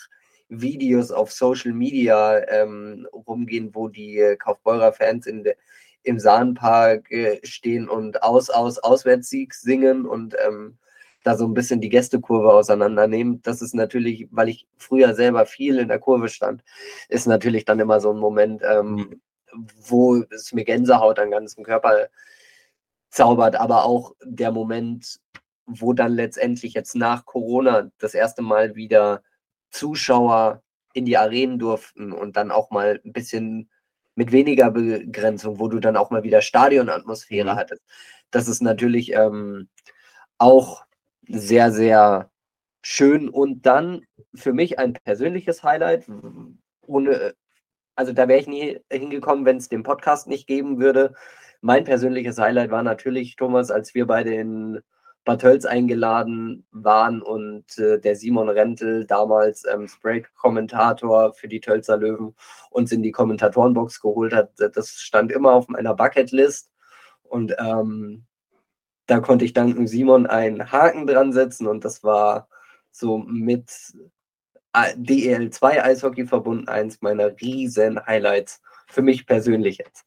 [0.48, 5.54] Videos auf Social Media ähm, rumgehen, wo die äh, Kaufbeurer Fans in de,
[6.04, 10.78] im Sahnpark äh, stehen und aus, aus, Auswärtssieg singen und ähm,
[11.24, 13.40] da so ein bisschen die Gästekurve auseinandernehmen.
[13.42, 16.62] Das ist natürlich, weil ich früher selber viel in der Kurve stand,
[17.08, 19.20] ist natürlich dann immer so ein Moment, ähm,
[19.86, 22.08] wo es mir Gänsehaut am ganzen Körper
[23.08, 25.20] zaubert, aber auch der Moment,
[25.66, 29.22] wo dann letztendlich jetzt nach Corona das erste Mal wieder
[29.70, 30.62] Zuschauer
[30.92, 33.70] in die Arenen durften und dann auch mal ein bisschen
[34.14, 37.56] mit weniger Begrenzung, wo du dann auch mal wieder Stadionatmosphäre mhm.
[37.56, 37.82] hattest.
[38.30, 39.68] Das ist natürlich ähm,
[40.38, 40.84] auch
[41.28, 42.30] sehr, sehr
[42.82, 44.02] schön und dann
[44.34, 46.06] für mich ein persönliches Highlight.
[46.86, 47.34] Ohne,
[47.96, 51.14] also da wäre ich nie hingekommen, wenn es den Podcast nicht geben würde.
[51.60, 54.80] Mein persönliches Highlight war natürlich, Thomas, als wir beide in
[55.24, 61.96] Bad Tölz eingeladen waren und äh, der Simon Rentel, damals ähm, Spray-Kommentator für die Tölzer
[61.96, 62.34] Löwen,
[62.70, 64.52] uns in die Kommentatorenbox geholt hat.
[64.74, 66.70] Das stand immer auf meiner Bucketlist
[67.22, 68.26] und ähm,
[69.06, 72.48] da konnte ich dank Simon einen Haken dran setzen und das war
[72.90, 73.70] so mit
[74.74, 78.60] äh, DEL2 Eishockey verbunden eins meiner riesen Highlights
[78.94, 80.04] für mich persönlich jetzt.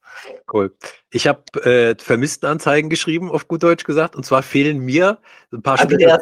[0.51, 0.73] Cool.
[1.11, 5.19] Ich habe äh, Vermisstenanzeigen geschrieben, auf gut Deutsch gesagt, und zwar fehlen mir
[5.51, 6.21] ein paar Spieler.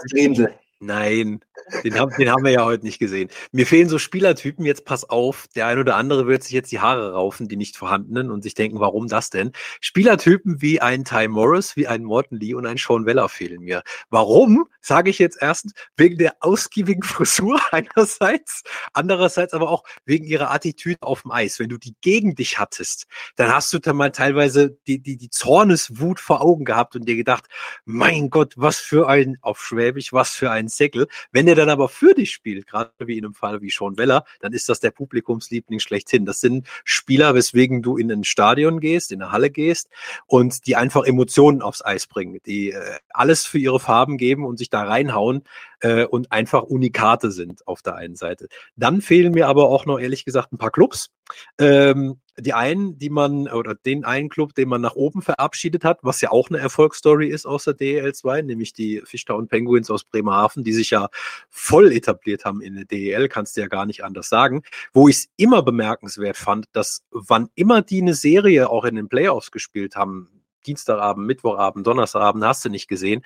[0.79, 1.39] Nein,
[1.83, 3.29] den haben, den haben wir ja heute nicht gesehen.
[3.51, 6.79] Mir fehlen so Spielertypen, jetzt pass auf, der ein oder andere wird sich jetzt die
[6.79, 9.51] Haare raufen, die nicht vorhandenen, und sich denken, warum das denn?
[9.81, 13.83] Spielertypen wie ein Ty Morris, wie ein Morton Lee und ein Sean Weller fehlen mir.
[14.09, 14.67] Warum?
[14.81, 18.63] Sage ich jetzt erst wegen der ausgiebigen Frisur einerseits,
[18.93, 21.59] andererseits aber auch wegen ihrer Attitüde auf dem Eis.
[21.59, 25.29] Wenn du die gegen dich hattest, dann hast du dann mal teilweise die, die, die
[25.29, 27.45] Zorneswut vor Augen gehabt und dir gedacht,
[27.85, 31.07] mein Gott, was für ein, auf Schwäbisch, was für ein Säckel.
[31.31, 34.25] Wenn der dann aber für dich spielt, gerade wie in einem Fall wie Sean Weller,
[34.39, 36.25] dann ist das der Publikumsliebling schlechthin.
[36.25, 39.89] Das sind Spieler, weswegen du in ein Stadion gehst, in eine Halle gehst
[40.27, 44.57] und die einfach Emotionen aufs Eis bringen, die äh, alles für ihre Farben geben und
[44.57, 45.43] sich da reinhauen
[45.81, 48.47] äh, und einfach Unikate sind auf der einen Seite.
[48.75, 51.09] Dann fehlen mir aber auch noch ehrlich gesagt ein paar Clubs.
[51.57, 55.99] Ähm, die einen, die man, oder den einen Club, den man nach oben verabschiedet hat,
[56.01, 60.63] was ja auch eine Erfolgsstory ist aus der DEL2, nämlich die Fischtown Penguins aus Bremerhaven,
[60.63, 61.07] die sich ja
[61.49, 64.63] voll etabliert haben in der DEL, kannst du ja gar nicht anders sagen.
[64.93, 69.07] Wo ich es immer bemerkenswert fand, dass wann immer die eine Serie auch in den
[69.07, 70.29] Playoffs gespielt haben,
[70.65, 73.23] Dienstagabend, Mittwochabend, Donnerstagabend, hast du nicht gesehen,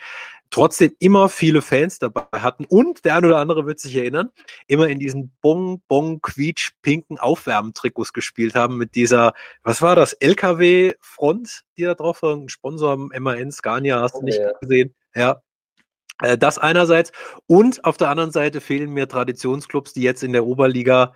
[0.50, 4.30] trotzdem immer viele Fans dabei hatten und der eine oder andere wird sich erinnern,
[4.68, 10.14] immer in diesen Bong, Bong, Quietsch, pinken Aufwärmtrikots gespielt haben mit dieser, was war das,
[10.14, 14.52] LKW-Front, die da drauf war, ein Sponsor am MAN, Scania, hast du nicht ja.
[14.60, 14.96] gesehen?
[15.16, 15.42] Ja,
[16.22, 17.12] äh, das einerseits.
[17.48, 21.14] Und auf der anderen Seite fehlen mir Traditionsclubs, die jetzt in der Oberliga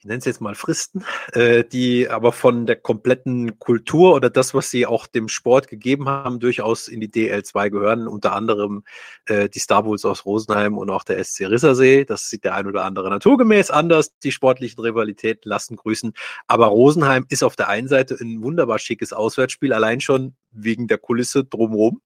[0.00, 4.54] ich nenne es jetzt mal Fristen, äh, die aber von der kompletten Kultur oder das,
[4.54, 8.08] was sie auch dem Sport gegeben haben, durchaus in die DL2 gehören.
[8.08, 8.82] Unter anderem
[9.26, 12.06] äh, die Star Bulls aus Rosenheim und auch der SC Rissersee.
[12.06, 14.18] Das sieht der ein oder andere naturgemäß anders.
[14.20, 16.14] Die sportlichen Rivalitäten lassen grüßen.
[16.46, 20.96] Aber Rosenheim ist auf der einen Seite ein wunderbar schickes Auswärtsspiel, allein schon wegen der
[20.96, 22.00] Kulisse drumherum.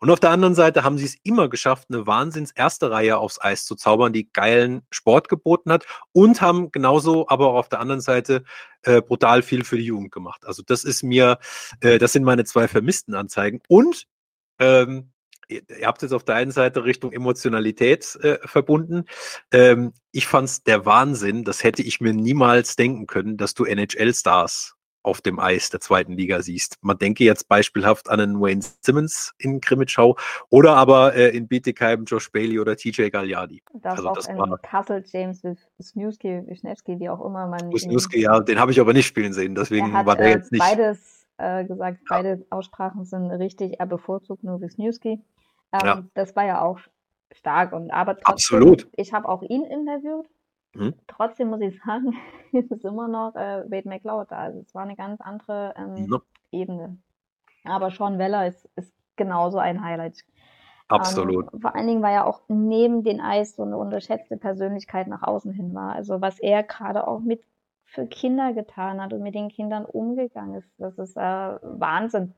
[0.00, 3.40] Und auf der anderen Seite haben sie es immer geschafft, eine Wahnsinns erste Reihe aufs
[3.40, 7.80] Eis zu zaubern, die geilen Sport geboten hat und haben genauso aber auch auf der
[7.80, 8.44] anderen Seite
[8.82, 10.44] äh, brutal viel für die Jugend gemacht.
[10.46, 11.38] Also das ist mir,
[11.80, 13.60] äh, das sind meine zwei vermissten Anzeigen.
[13.68, 14.06] Und
[14.58, 15.12] ähm,
[15.48, 19.04] ihr habt jetzt auf der einen Seite Richtung Emotionalität äh, verbunden.
[19.52, 23.64] Ähm, ich fand es der Wahnsinn, das hätte ich mir niemals denken können, dass du
[23.64, 26.78] NHL-Stars auf dem Eis der zweiten Liga siehst.
[26.82, 30.16] Man denke jetzt beispielhaft an einen Wayne Simmons in Krimitschau
[30.50, 33.62] oder aber äh, in Bietigheim Josh Bailey oder TJ Gagliardi.
[33.74, 35.42] Das also auch das in war, Kassel James
[35.78, 39.54] Wisniewski, Wisniewski, wie auch immer man Wisniewski, ja, den habe ich aber nicht spielen sehen,
[39.54, 40.60] deswegen hat, war der äh, jetzt nicht.
[40.60, 42.16] Beides äh, gesagt, ja.
[42.16, 45.22] beide Aussprachen sind richtig, er bevorzugt nur Wisniewski.
[45.72, 46.04] Ähm, ja.
[46.14, 46.78] Das war ja auch
[47.32, 48.88] stark und aber trotzdem, Absolut.
[48.96, 50.26] ich habe auch ihn interviewt
[50.74, 50.94] Mhm.
[51.06, 52.16] Trotzdem muss ich sagen,
[52.52, 54.38] ist es immer noch äh, Wade McLeod da.
[54.38, 56.20] Also es war eine ganz andere ähm, no.
[56.52, 56.98] Ebene.
[57.64, 60.24] Aber Sean Weller ist, ist genauso ein Highlight.
[60.88, 61.52] Absolut.
[61.52, 65.22] Ähm, vor allen Dingen, weil er auch neben den Eis so eine unterschätzte Persönlichkeit nach
[65.22, 65.94] außen hin war.
[65.94, 67.42] Also was er gerade auch mit
[67.84, 72.34] für Kinder getan hat und mit den Kindern umgegangen ist, das ist äh, Wahnsinn.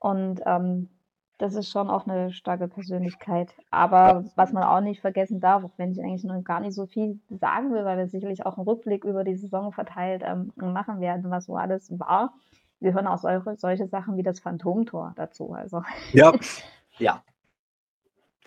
[0.00, 0.90] Und ähm,
[1.38, 3.54] das ist schon auch eine starke Persönlichkeit.
[3.70, 6.86] Aber was man auch nicht vergessen darf, auch wenn ich eigentlich noch gar nicht so
[6.86, 11.00] viel sagen will, weil wir sicherlich auch einen Rückblick über die Saison verteilt ähm, machen
[11.00, 12.34] werden, was so alles war,
[12.80, 15.52] gehören auch solche, solche Sachen wie das Phantomtor dazu.
[15.52, 15.82] Also.
[16.12, 16.32] Ja.
[16.98, 17.22] ja.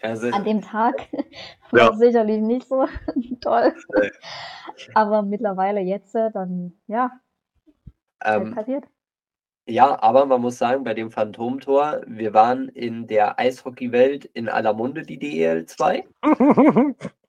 [0.01, 1.07] Also, An dem Tag
[1.71, 1.89] war ja.
[1.89, 2.85] es sicherlich nicht so
[3.41, 3.73] toll.
[4.93, 7.11] Aber mittlerweile jetzt, äh, dann, ja,
[8.23, 8.85] ähm, passiert.
[9.69, 14.73] Ja, aber man muss sagen, bei dem Phantomtor, wir waren in der Eishockeywelt in aller
[14.73, 16.05] Munde, die DEL 2.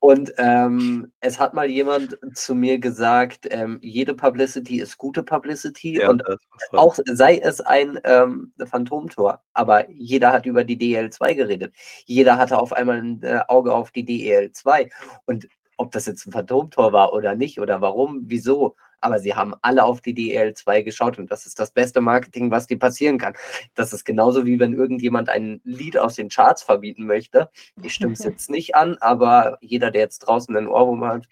[0.00, 5.98] Und ähm, es hat mal jemand zu mir gesagt, ähm, jede Publicity ist gute Publicity
[5.98, 6.22] ja, und
[6.70, 9.42] auch sei es ein ähm, Phantomtor.
[9.54, 11.74] Aber jeder hat über die DEL 2 geredet.
[12.06, 14.88] Jeder hatte auf einmal ein äh, Auge auf die DEL 2.
[15.26, 19.54] Und ob das jetzt ein Phantomtor war oder nicht oder warum, wieso, aber sie haben
[19.62, 23.34] alle auf die DL2 geschaut und das ist das beste Marketing, was dir passieren kann.
[23.74, 27.48] Das ist genauso wie wenn irgendjemand ein Lied aus den Charts verbieten möchte.
[27.82, 31.28] Ich stimme es jetzt nicht an, aber jeder, der jetzt draußen einen Ohrwurm hat,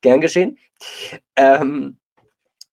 [0.00, 0.58] gern geschehen.
[1.36, 1.98] Ähm,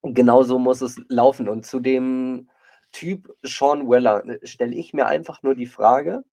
[0.02, 1.50] genauso muss es laufen.
[1.50, 2.50] Und zu dem
[2.92, 6.24] Typ Sean Weller äh, stelle ich mir einfach nur die Frage,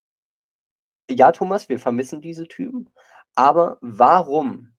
[1.11, 2.91] ja, Thomas, wir vermissen diese Typen,
[3.37, 4.73] aber warum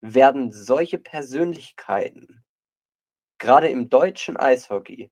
[0.00, 2.44] werden solche Persönlichkeiten
[3.38, 5.10] gerade im deutschen Eishockey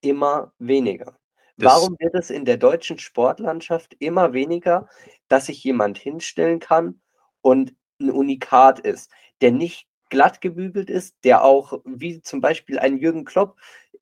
[0.00, 1.18] immer weniger.
[1.56, 4.88] Das Warum wird es in der deutschen Sportlandschaft immer weniger,
[5.28, 7.00] dass sich jemand hinstellen kann
[7.40, 12.98] und ein Unikat ist, der nicht glatt gebügelt ist, der auch, wie zum Beispiel ein
[12.98, 13.56] Jürgen Klopp,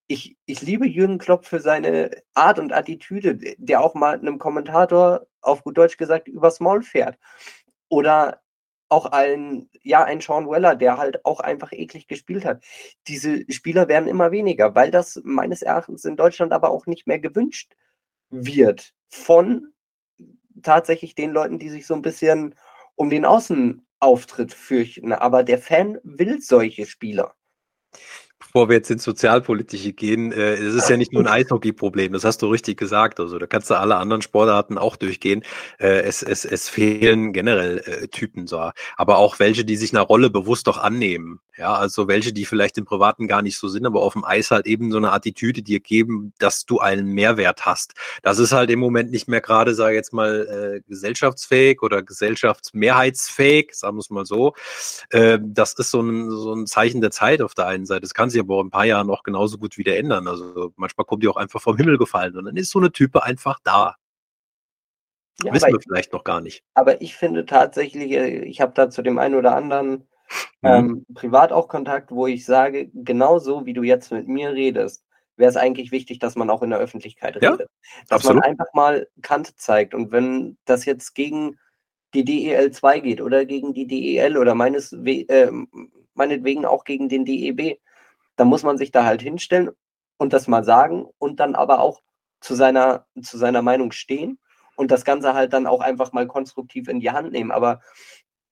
[0.07, 5.27] ich, ich liebe Jürgen Klopp für seine Art und Attitüde, der auch mal einem Kommentator
[5.41, 7.17] auf gut Deutsch gesagt übers Maul fährt.
[7.91, 8.41] Oder
[8.89, 12.65] auch ein, ja, ein Sean Weller, der halt auch einfach eklig gespielt hat.
[13.07, 17.19] Diese Spieler werden immer weniger, weil das meines Erachtens in Deutschland aber auch nicht mehr
[17.19, 17.77] gewünscht
[18.31, 19.73] wird von
[20.63, 22.55] tatsächlich den Leuten, die sich so ein bisschen
[22.97, 25.13] um den Außenauftritt fürchten.
[25.13, 27.35] Aber der Fan will solche Spieler
[28.41, 32.25] bevor wir jetzt ins Sozialpolitische gehen, äh, es ist ja nicht nur ein Eishockey-Problem, das
[32.25, 33.21] hast du richtig gesagt.
[33.21, 35.45] Also da kannst du alle anderen Sportarten auch durchgehen.
[35.79, 40.03] Äh, es, es, es fehlen generell äh, Typen so, aber auch welche, die sich einer
[40.03, 41.41] Rolle bewusst doch annehmen.
[41.61, 44.51] Ja, also welche, die vielleicht im Privaten gar nicht so sind, aber auf dem Eis
[44.51, 47.93] halt eben so eine Attitüde dir geben, dass du einen Mehrwert hast.
[48.23, 52.03] Das ist halt im Moment nicht mehr gerade, sage ich jetzt mal, äh, gesellschaftsfähig oder
[52.03, 54.55] gesellschaftsmehrheitsfähig, sagen wir es mal so.
[55.11, 58.01] Äh, das ist so ein, so ein Zeichen der Zeit auf der einen Seite.
[58.01, 60.29] Das kann sich aber auch in ein paar Jahren auch genauso gut wieder ändern.
[60.29, 63.23] Also manchmal kommt die auch einfach vom Himmel gefallen und dann ist so eine Type
[63.23, 63.97] einfach da.
[65.45, 66.65] Ja, Wissen wir ich, vielleicht noch gar nicht.
[66.73, 70.07] Aber ich finde tatsächlich, äh, ich habe da zu dem einen oder anderen
[70.63, 70.69] mhm.
[70.69, 75.05] ähm, privat auch Kontakt, wo ich sage, genauso wie du jetzt mit mir redest,
[75.37, 77.69] wäre es eigentlich wichtig, dass man auch in der Öffentlichkeit Ja, redet.
[78.09, 78.43] Dass absolut.
[78.43, 79.95] man einfach mal Kante zeigt.
[79.95, 81.59] Und wenn das jetzt gegen
[82.15, 85.51] die DEL 2 geht oder gegen die DEL oder meines, äh,
[86.15, 87.79] meinetwegen auch gegen den DEB,
[88.37, 89.71] dann muss man sich da halt hinstellen
[90.19, 92.01] und das mal sagen und dann aber auch
[92.41, 94.39] zu seiner, zu seiner Meinung stehen
[94.77, 97.51] und das Ganze halt dann auch einfach mal konstruktiv in die Hand nehmen.
[97.51, 97.81] Aber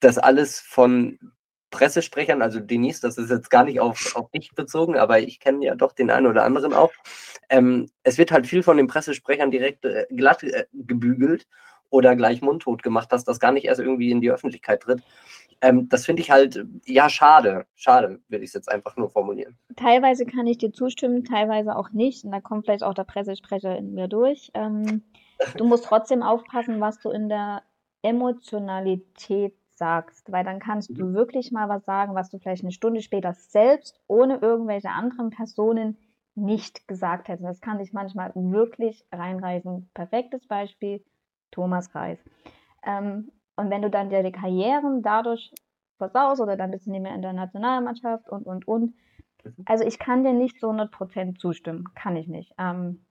[0.01, 1.19] das alles von
[1.71, 5.65] Pressesprechern, also Denise, das ist jetzt gar nicht auf, auf dich bezogen, aber ich kenne
[5.65, 6.93] ja doch den einen oder anderen auch.
[7.51, 11.47] Ähm, es wird halt viel von den Pressesprechern direkt äh, glatt äh, gebügelt
[11.91, 15.03] oder gleich mundtot gemacht, dass das gar nicht erst irgendwie in die Öffentlichkeit tritt.
[15.61, 17.67] Ähm, das finde ich halt, ja, schade.
[17.75, 19.59] Schade, würde ich es jetzt einfach nur formulieren.
[19.77, 22.25] Teilweise kann ich dir zustimmen, teilweise auch nicht.
[22.25, 24.51] Und da kommt vielleicht auch der Pressesprecher in mir durch.
[24.55, 25.03] Ähm,
[25.57, 27.63] du musst trotzdem aufpassen, was du in der
[28.03, 33.01] Emotionalität sagst, weil dann kannst du wirklich mal was sagen, was du vielleicht eine Stunde
[33.01, 35.97] später selbst ohne irgendwelche anderen Personen
[36.35, 37.49] nicht gesagt hättest.
[37.49, 39.91] Das kann dich manchmal wirklich reinreißen.
[39.95, 41.05] Perfektes Beispiel,
[41.51, 42.19] Thomas Reis.
[42.85, 45.53] Ähm, und wenn du dann deine Karrieren dadurch
[45.97, 48.95] versaust oder dann bist du nicht mehr in der Nationalmannschaft und, und, und.
[49.65, 51.89] Also ich kann dir nicht zu 100% zustimmen.
[51.95, 52.55] Kann ich nicht.
[52.59, 53.05] Ähm,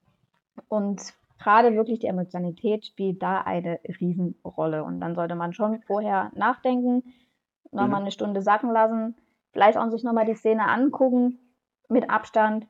[0.69, 4.83] und gerade wirklich die Emotionalität spielt da eine Riesenrolle.
[4.83, 7.03] Und dann sollte man schon vorher nachdenken,
[7.71, 8.05] nochmal Mhm.
[8.05, 9.15] eine Stunde sacken lassen,
[9.51, 11.39] vielleicht auch sich nochmal die Szene angucken
[11.89, 12.67] mit Abstand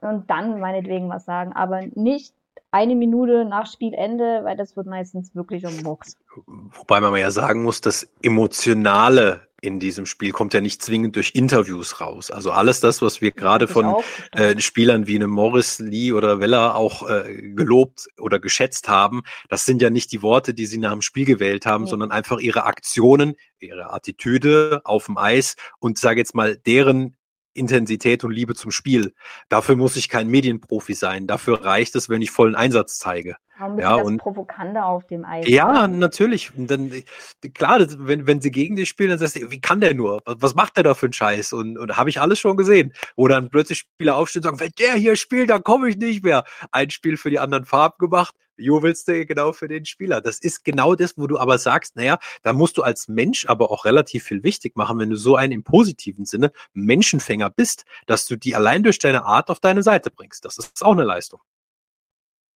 [0.00, 1.52] und dann meinetwegen was sagen.
[1.52, 2.34] Aber nicht
[2.74, 6.18] eine Minute nach Spielende, weil das wird meistens wirklich um Murks.
[6.46, 11.30] Wobei man ja sagen muss, das Emotionale in diesem Spiel kommt ja nicht zwingend durch
[11.34, 12.32] Interviews raus.
[12.32, 13.94] Also alles das, was wir gerade von
[14.32, 19.64] äh, Spielern wie einem Morris, Lee oder Weller auch äh, gelobt oder geschätzt haben, das
[19.64, 21.90] sind ja nicht die Worte, die sie nach dem Spiel gewählt haben, Nee.
[21.90, 27.16] sondern einfach ihre Aktionen, ihre Attitüde auf dem Eis und sage jetzt mal deren
[27.54, 29.14] Intensität und Liebe zum Spiel.
[29.48, 31.26] Dafür muss ich kein Medienprofi sein.
[31.26, 33.36] Dafür reicht es, wenn ich vollen Einsatz zeige.
[33.56, 35.46] Warum Ja, und- Provokante auf dem Eis?
[35.48, 36.52] Ja, natürlich.
[36.56, 37.04] Und dann, äh,
[37.50, 40.20] klar, das, wenn, wenn sie gegen dich spielen, dann sagst du, wie kann der nur?
[40.26, 41.52] Was, was macht der da für einen Scheiß?
[41.52, 42.92] Und, und habe ich alles schon gesehen.
[43.14, 46.24] Wo dann plötzlich Spieler aufstehen und sagen, wenn der hier spielt, dann komme ich nicht
[46.24, 46.42] mehr.
[46.72, 50.20] Ein Spiel für die anderen Farben gemacht, jubelst du genau für den Spieler.
[50.20, 53.70] Das ist genau das, wo du aber sagst, naja, da musst du als Mensch aber
[53.70, 58.26] auch relativ viel wichtig machen, wenn du so ein im positiven Sinne Menschenfänger bist, dass
[58.26, 60.44] du die allein durch deine Art auf deine Seite bringst.
[60.44, 61.40] Das ist auch eine Leistung.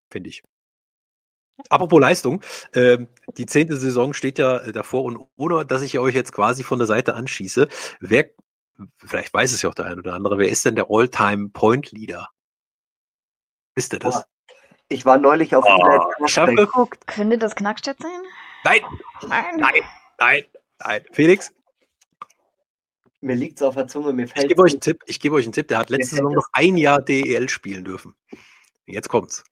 [0.10, 0.43] Finde ich.
[1.69, 2.41] Apropos Leistung,
[2.73, 6.63] ähm, die zehnte Saison steht ja äh, davor und ohne, dass ich euch jetzt quasi
[6.63, 7.67] von der Seite anschieße,
[7.99, 8.29] wer,
[8.97, 12.29] vielleicht weiß es ja auch der ein oder andere, wer ist denn der All-Time-Point-Leader?
[13.75, 14.23] Wisst ihr das?
[14.89, 16.58] Ich war neulich auf Oh, ich hab Prospect.
[16.58, 17.08] geguckt.
[17.08, 18.21] Könnte das Knackstedt sein?
[18.63, 18.82] Nein,
[19.28, 19.58] Nein.
[19.58, 19.73] nein,
[20.17, 20.43] nein,
[20.80, 21.06] nein.
[21.12, 21.54] Felix,
[23.21, 25.02] Mir liegt es auf der Zunge, mir ich fällt gebe euch einen Tipp.
[25.06, 25.67] Ich gebe euch einen Tipp.
[25.67, 28.15] Der hat letzte Saison noch ein Jahr DEL spielen dürfen.
[28.86, 29.43] Jetzt kommt's.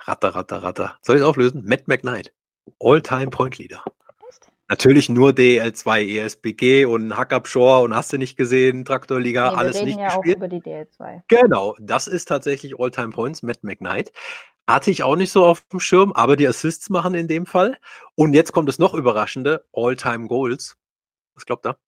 [0.00, 0.98] Ratter, ratter, ratter.
[1.02, 1.64] Soll ich es auflösen?
[1.66, 2.32] Matt McKnight.
[2.78, 3.82] All-Time-Point-Leader.
[3.84, 3.95] Echt?
[4.68, 9.58] Natürlich nur DL2, ESBG und Hackab Shore und hast du nicht gesehen, Traktorliga, Nee, wir
[9.58, 10.36] alles reden nicht ja auch gespielt.
[10.38, 11.22] über die DL2.
[11.28, 14.12] Genau, das ist tatsächlich All-Time Points, Matt McKnight.
[14.68, 17.78] Hatte ich auch nicht so auf dem Schirm, aber die Assists machen in dem Fall.
[18.16, 20.76] Und jetzt kommt das noch überraschende, All-Time Goals.
[21.36, 21.78] Was glaubt ihr?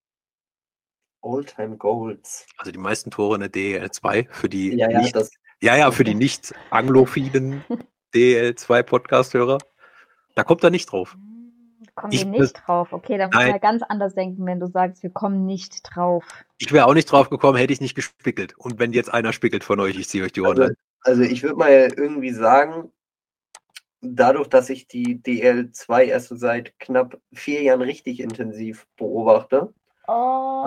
[1.22, 2.46] All-Time Goals.
[2.58, 5.16] Also die meisten Tore in der DL2 für die Ja, ja, nicht,
[5.60, 7.64] ja, ja, für die nicht anglophilen
[8.14, 9.58] DL2 Podcast-Hörer.
[10.36, 11.16] Da kommt er nicht drauf.
[12.00, 12.92] Kommen Ich wir nicht drauf.
[12.92, 13.50] Okay, da muss Nein.
[13.50, 16.24] man ganz anders denken, wenn du sagst, wir kommen nicht drauf.
[16.58, 18.54] Ich wäre auch nicht drauf gekommen, hätte ich nicht gespickelt.
[18.58, 20.76] Und wenn jetzt einer spickelt von euch, ich ziehe euch die Ohren Also, ein.
[21.02, 22.90] also ich würde mal irgendwie sagen,
[24.00, 29.72] dadurch, dass ich die DL2 erst so seit knapp vier Jahren richtig intensiv beobachte,
[30.10, 30.64] Oh,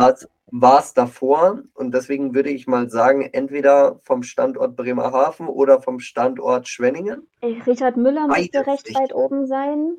[0.51, 5.99] war es davor und deswegen würde ich mal sagen, entweder vom Standort Bremerhaven oder vom
[5.99, 7.27] Standort Schwenningen.
[7.65, 8.99] Richard Müller müsste recht nicht.
[8.99, 9.95] weit oben sein,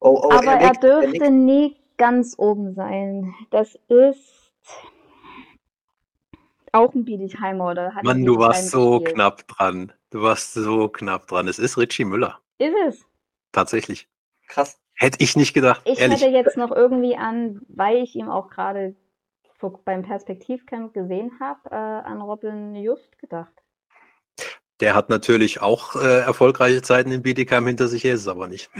[0.00, 1.30] Oh, oh, aber er nickt, dürfte nickt.
[1.30, 3.34] nie ganz oben sein.
[3.50, 4.52] Das ist
[6.72, 9.14] auch ein Biedigheimer oder hat er Mann, du warst so gespielt?
[9.14, 9.92] knapp dran.
[10.10, 11.48] Du warst so knapp dran.
[11.48, 12.40] Es ist Richie Müller.
[12.58, 13.06] Ist es?
[13.52, 14.08] Tatsächlich.
[14.46, 14.78] Krass.
[14.94, 15.82] Hätte ich nicht gedacht.
[15.84, 16.20] Ich ehrlich.
[16.20, 18.96] hätte jetzt noch irgendwie an, weil ich ihm auch gerade
[19.84, 23.52] beim Perspektivcamp gesehen habe, äh, an Robin Just gedacht.
[24.80, 28.46] Der hat natürlich auch äh, erfolgreiche Zeiten in Bietigheim hinter sich, er ist es aber
[28.46, 28.70] nicht.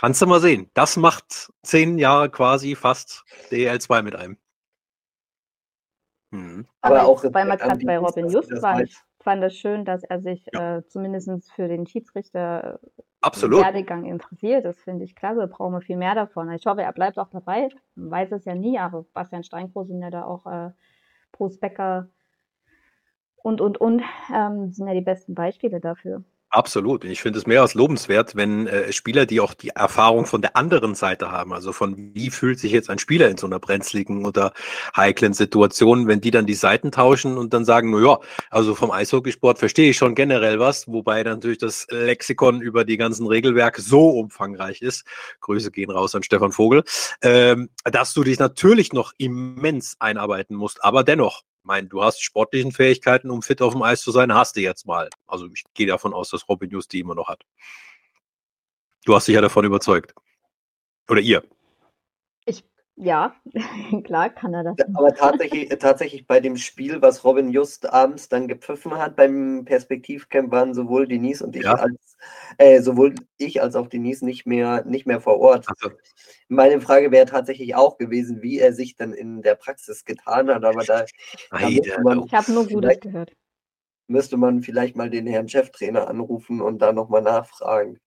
[0.00, 0.70] Kannst du mal sehen.
[0.72, 4.38] Das macht zehn Jahre quasi fast DL2 mit einem.
[6.32, 6.66] Hm.
[6.80, 8.88] Aber Aber auch weil wir Respekt an gerade bei Robin Just waren, weiß.
[8.88, 12.80] ich fand es schön, dass er sich äh, zumindest für den Schiedsrichter
[13.20, 13.62] Absolut.
[13.62, 14.64] Werdegang interessiert.
[14.64, 16.50] Das finde ich klasse, brauchen wir viel mehr davon.
[16.52, 17.68] Ich hoffe, er bleibt auch dabei.
[17.94, 20.70] Man weiß es ja nie, aber Bastian Steingroß und ja da auch äh,
[21.32, 22.08] Bruce Becker
[23.36, 24.02] und, und, und,
[24.34, 26.24] ähm, sind ja die besten Beispiele dafür.
[26.52, 27.04] Absolut.
[27.04, 30.56] Ich finde es mehr als lobenswert, wenn äh, Spieler, die auch die Erfahrung von der
[30.56, 34.26] anderen Seite haben, also von wie fühlt sich jetzt ein Spieler in so einer brenzligen
[34.26, 34.52] oder
[34.96, 38.18] heiklen Situation, wenn die dann die Seiten tauschen und dann sagen, ja,
[38.50, 43.28] also vom Eishockeysport verstehe ich schon generell was, wobei natürlich das Lexikon über die ganzen
[43.28, 45.04] Regelwerke so umfangreich ist.
[45.42, 46.82] Grüße gehen raus an Stefan Vogel,
[47.22, 52.72] ähm, dass du dich natürlich noch immens einarbeiten musst, aber dennoch meine, du hast sportlichen
[52.72, 55.08] Fähigkeiten, um fit auf dem Eis zu sein, hast du jetzt mal.
[55.26, 57.44] Also ich gehe davon aus, dass Robin Just die immer noch hat.
[59.04, 60.14] Du hast dich ja davon überzeugt.
[61.08, 61.42] Oder ihr.
[63.02, 63.34] Ja,
[64.04, 64.76] klar kann er das.
[64.94, 70.52] Aber tatsächlich, tatsächlich bei dem Spiel, was Robin Just abends dann gepfiffen hat, beim Perspektivcamp
[70.52, 71.74] waren sowohl Denise und ich ja.
[71.74, 72.18] als
[72.58, 75.66] äh, sowohl ich als auch Denise nicht mehr, nicht mehr vor Ort.
[75.68, 75.96] Also.
[76.48, 80.64] Meine Frage wäre tatsächlich auch gewesen, wie er sich dann in der Praxis getan hat,
[80.64, 81.06] aber da,
[81.50, 83.32] da man, ich habe nur Gutes gehört.
[84.08, 87.98] Müsste man vielleicht mal den Herrn Cheftrainer anrufen und da nochmal nachfragen.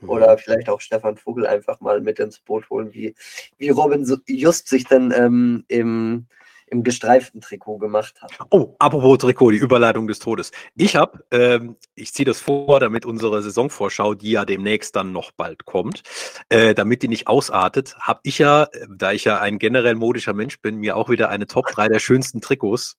[0.00, 0.08] Mhm.
[0.08, 3.14] Oder vielleicht auch Stefan Vogel einfach mal mit ins Boot holen, wie,
[3.58, 6.26] wie Robin Just sich dann ähm, im
[6.70, 8.32] im gestreiften Trikot gemacht hat.
[8.50, 10.52] Oh, apropos Trikot, die Überleitung des Todes.
[10.76, 15.32] Ich habe, ähm, ich ziehe das vor, damit unsere Saisonvorschau, die ja demnächst dann noch
[15.32, 16.02] bald kommt,
[16.48, 20.60] äh, damit die nicht ausartet, habe ich ja, da ich ja ein generell modischer Mensch
[20.60, 22.96] bin, mir auch wieder eine Top 3 der schönsten Trikots,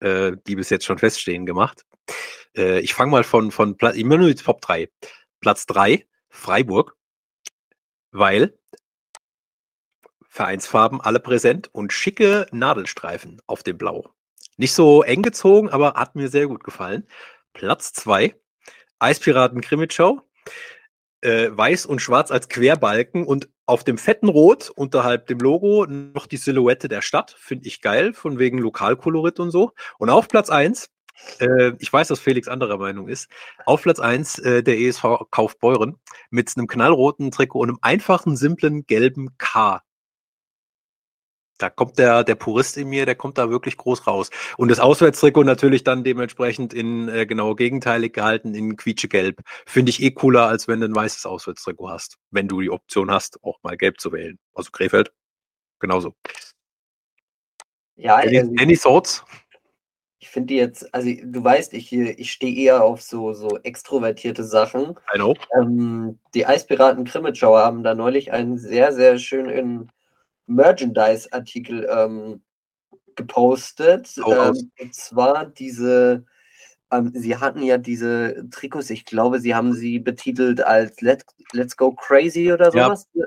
[0.00, 1.84] äh, die bis jetzt schon feststehen, gemacht.
[2.56, 4.88] Äh, ich fange mal von, von Platz, immer nur die Top 3.
[5.40, 6.04] Platz 3,
[6.38, 6.96] Freiburg,
[8.12, 8.58] weil
[10.28, 14.08] Vereinsfarben alle präsent und schicke Nadelstreifen auf dem Blau.
[14.56, 17.06] Nicht so eng gezogen, aber hat mir sehr gut gefallen.
[17.52, 18.34] Platz 2,
[18.98, 20.22] Eispiraten Krimitschau.
[21.20, 26.28] Äh, weiß und schwarz als Querbalken und auf dem fetten Rot unterhalb dem Logo noch
[26.28, 27.34] die Silhouette der Stadt.
[27.36, 29.72] Finde ich geil, von wegen Lokalkolorit und so.
[29.98, 30.88] Und auf Platz 1,
[31.40, 33.28] äh, ich weiß, dass Felix anderer Meinung ist,
[33.66, 35.96] auf Platz 1 äh, der ESV Kaufbeuren
[36.30, 39.82] mit einem knallroten Trikot und einem einfachen, simplen gelben K
[41.58, 44.30] da kommt der, der Purist in mir, der kommt da wirklich groß raus.
[44.56, 49.42] Und das Auswärtstrikot natürlich dann dementsprechend in äh, genau gegenteilig gehalten, in quietschegelb.
[49.66, 52.16] Finde ich eh cooler, als wenn du ein weißes Auswärtstrikot hast.
[52.30, 54.38] Wenn du die Option hast, auch mal gelb zu wählen.
[54.54, 55.12] Also Krefeld,
[55.80, 56.14] genauso.
[57.96, 59.24] Ja, Any, also, any thoughts?
[60.20, 64.96] Ich finde jetzt, also du weißt, ich, ich stehe eher auf so, so extrovertierte Sachen.
[65.14, 65.34] I know.
[65.56, 69.92] Ähm, die Eispiraten Krimitschau haben da neulich einen sehr, sehr schönen
[70.46, 72.42] Merchandise-Artikel ähm,
[73.14, 74.12] gepostet.
[74.24, 76.24] Oh, ähm, und zwar diese,
[76.90, 81.76] ähm, sie hatten ja diese Trikots, ich glaube, sie haben sie betitelt als Let, Let's
[81.76, 83.06] Go Crazy oder sowas.
[83.12, 83.26] Ja.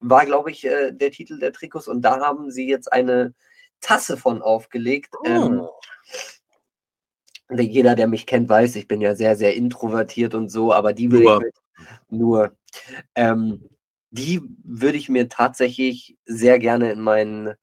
[0.00, 1.86] War, glaube ich, äh, der Titel der Trikots.
[1.86, 3.34] Und da haben sie jetzt eine
[3.80, 5.14] Tasse von aufgelegt.
[5.24, 7.56] Ähm, oh.
[7.58, 11.10] jeder, der mich kennt, weiß, ich bin ja sehr, sehr introvertiert und so, aber die
[11.10, 11.42] will nur.
[11.44, 11.54] ich
[12.08, 12.56] nur.
[13.14, 13.68] Ähm,
[14.10, 17.54] die würde ich mir tatsächlich sehr gerne in meinen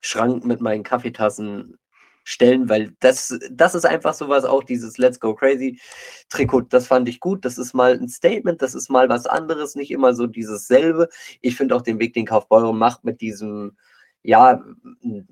[0.00, 1.78] Schrank mit meinen Kaffeetassen
[2.24, 5.80] stellen, weil das, das ist einfach sowas, auch dieses Let's Go Crazy
[6.28, 7.44] Trikot, das fand ich gut.
[7.44, 11.08] Das ist mal ein Statement, das ist mal was anderes, nicht immer so dieses selbe.
[11.40, 13.76] Ich finde auch den Weg, den Kaufbeuren macht mit diesem,
[14.22, 14.62] ja,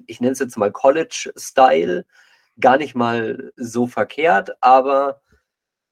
[0.06, 2.06] ich nenne es jetzt mal College-Style,
[2.60, 5.20] gar nicht mal so verkehrt, aber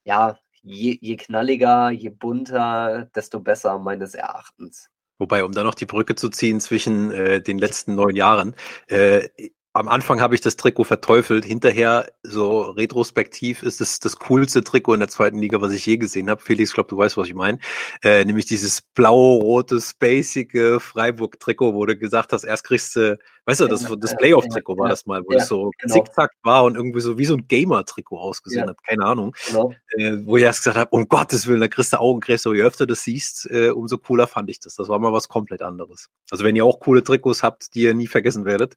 [0.03, 4.89] ja, je, je knalliger, je bunter, desto besser meines Erachtens.
[5.19, 8.55] Wobei, um da noch die Brücke zu ziehen zwischen äh, den letzten neun Jahren,
[8.87, 9.29] äh,
[9.77, 11.45] am Anfang habe ich das Trikot verteufelt.
[11.45, 15.97] Hinterher, so retrospektiv, ist es das coolste Trikot in der zweiten Liga, was ich je
[15.97, 16.41] gesehen habe.
[16.41, 17.59] Felix, ich glaube, du weißt, was ich meine.
[18.03, 23.67] Äh, nämlich dieses blau-rote, spacige Freiburg-Trikot, wo du gesagt hast, erst kriegst du, weißt du,
[23.67, 25.93] das, das Playoff-Trikot war das mal, wo ja, es so genau.
[25.93, 28.69] zickzack war und irgendwie so wie so ein Gamer-Trikot ausgesehen ja.
[28.69, 28.83] hat.
[28.83, 29.33] Keine Ahnung.
[29.47, 29.73] Genau.
[29.91, 32.85] Äh, wo ich erst gesagt habe, um Gottes Willen, da kriegst du Augenkrebs, je öfter
[32.85, 34.75] du das siehst, äh, umso cooler fand ich das.
[34.75, 36.09] Das war mal was komplett anderes.
[36.29, 38.75] Also wenn ihr auch coole Trikots habt, die ihr nie vergessen werdet,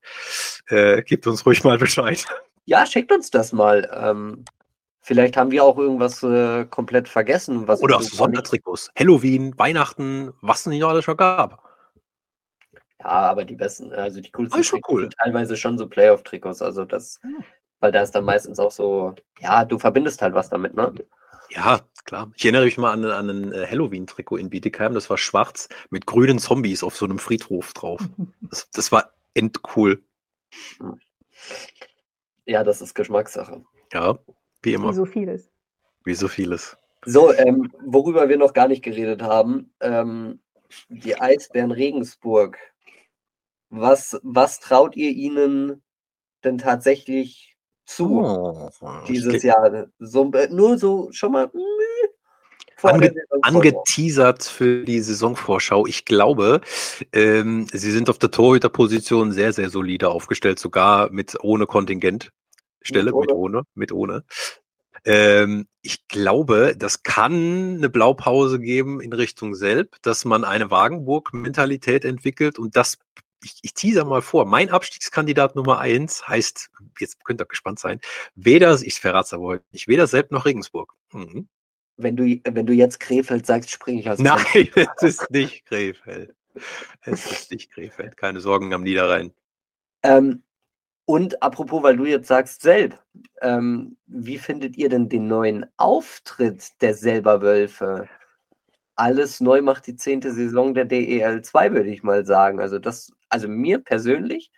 [0.68, 2.24] äh, gebt uns ruhig mal Bescheid.
[2.64, 3.90] Ja, schickt uns das mal.
[3.92, 4.44] Ähm,
[5.00, 7.66] vielleicht haben wir auch irgendwas äh, komplett vergessen.
[7.66, 8.90] Was Oder Sondertrikots.
[8.96, 11.69] Halloween, Weihnachten, was es nicht alles schon gab.
[13.00, 15.02] Ja, aber die besten, also die coolsten ah, schon cool.
[15.02, 16.62] sind teilweise schon so Playoff-Trikots.
[16.62, 17.42] Also das, hm.
[17.80, 20.92] weil da ist dann meistens auch so, ja, du verbindest halt was damit, ne?
[21.48, 22.30] Ja, klar.
[22.36, 24.94] Ich erinnere mich mal an, an ein äh, Halloween-Trikot in Bietigheim.
[24.94, 28.00] Das war schwarz mit grünen Zombies auf so einem Friedhof drauf.
[28.42, 30.02] Das, das war endcool.
[32.46, 33.64] Ja, das ist Geschmackssache.
[33.92, 34.18] Ja,
[34.62, 34.90] wie immer.
[34.90, 35.52] Wie so vieles.
[36.04, 36.76] Wie so vieles.
[37.04, 40.40] So, ähm, worüber wir noch gar nicht geredet haben, ähm,
[40.88, 42.58] die Eisbären Regensburg.
[43.70, 45.82] Was, was traut ihr ihnen
[46.44, 47.50] denn tatsächlich
[47.90, 48.70] zu oh,
[49.08, 49.86] dieses Jahr.
[49.98, 51.50] So, äh, nur so schon mal
[52.82, 53.12] Ange
[53.42, 55.86] angeteasert für die Saisonvorschau.
[55.86, 56.60] Ich glaube,
[57.12, 63.12] ähm, sie sind auf der Torhüterposition sehr, sehr solide aufgestellt, sogar mit ohne Kontingentstelle, mit
[63.12, 63.62] ohne, mit ohne.
[63.74, 64.24] Mit ohne.
[65.04, 72.04] Ähm, ich glaube, das kann eine Blaupause geben in Richtung Selb, dass man eine Wagenburg-Mentalität
[72.04, 72.98] entwickelt und das
[73.42, 78.00] ich, ich teaser mal vor, mein Abstiegskandidat Nummer eins heißt, jetzt könnt ihr gespannt sein,
[78.34, 80.94] weder, ich verrate es aber heute nicht, weder Selb noch Regensburg.
[81.12, 81.48] Mhm
[82.02, 84.18] wenn du, wenn du jetzt Krefeld sagst, springe ich aus.
[84.18, 84.40] Nein,
[84.74, 86.34] es ist nicht Krefeld.
[87.02, 88.16] Es ist nicht Krefeld.
[88.16, 89.32] Keine Sorgen am Niederrhein.
[90.02, 90.42] Ähm,
[91.04, 92.98] und apropos, weil du jetzt sagst, Selb,
[93.40, 98.08] ähm, wie findet ihr denn den neuen Auftritt der Selberwölfe?
[98.96, 102.60] Alles neu macht die zehnte Saison der DEL 2, würde ich mal sagen.
[102.60, 104.50] Also das, also mir persönlich,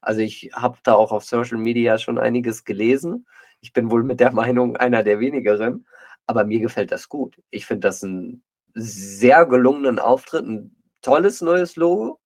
[0.00, 3.26] also ich habe da auch auf Social Media schon einiges gelesen.
[3.60, 5.84] Ich bin wohl mit der Meinung einer der wenigeren
[6.30, 7.42] aber mir gefällt das gut.
[7.50, 12.20] Ich finde das einen sehr gelungenen Auftritt, ein tolles neues Logo.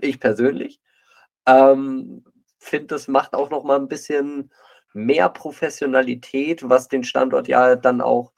[0.00, 0.80] Ich persönlich.
[1.46, 2.24] Ähm,
[2.58, 4.50] finde, das macht auch noch mal ein bisschen
[4.94, 8.32] mehr Professionalität, was den Standort ja dann auch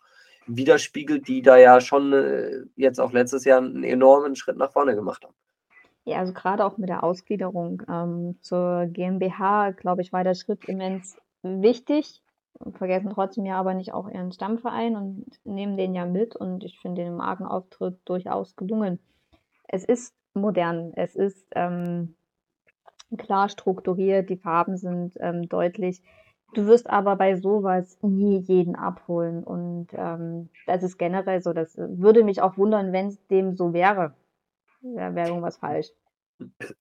[0.49, 4.97] widerspiegelt, die da ja schon äh, jetzt auch letztes Jahr einen enormen Schritt nach vorne
[4.97, 5.37] gemacht haben.
[6.07, 10.65] Ja, also gerade auch mit der Ausgliederung ähm, zur GmbH, glaube ich, war der Schritt
[10.67, 12.23] immens wichtig,
[12.75, 16.79] vergessen trotzdem ja aber nicht auch ihren Stammverein und nehmen den ja mit und ich
[16.79, 19.01] finde den Markenauftritt durchaus gelungen.
[19.67, 22.15] Es ist modern, es ist ähm,
[23.19, 26.03] klar strukturiert, die Farben sind ähm, deutlich.
[26.55, 31.53] Du wirst aber bei sowas nie jeden abholen und ähm, das ist generell so.
[31.53, 34.15] Das würde mich auch wundern, wenn es dem so wäre.
[34.95, 35.89] Da wäre irgendwas falsch.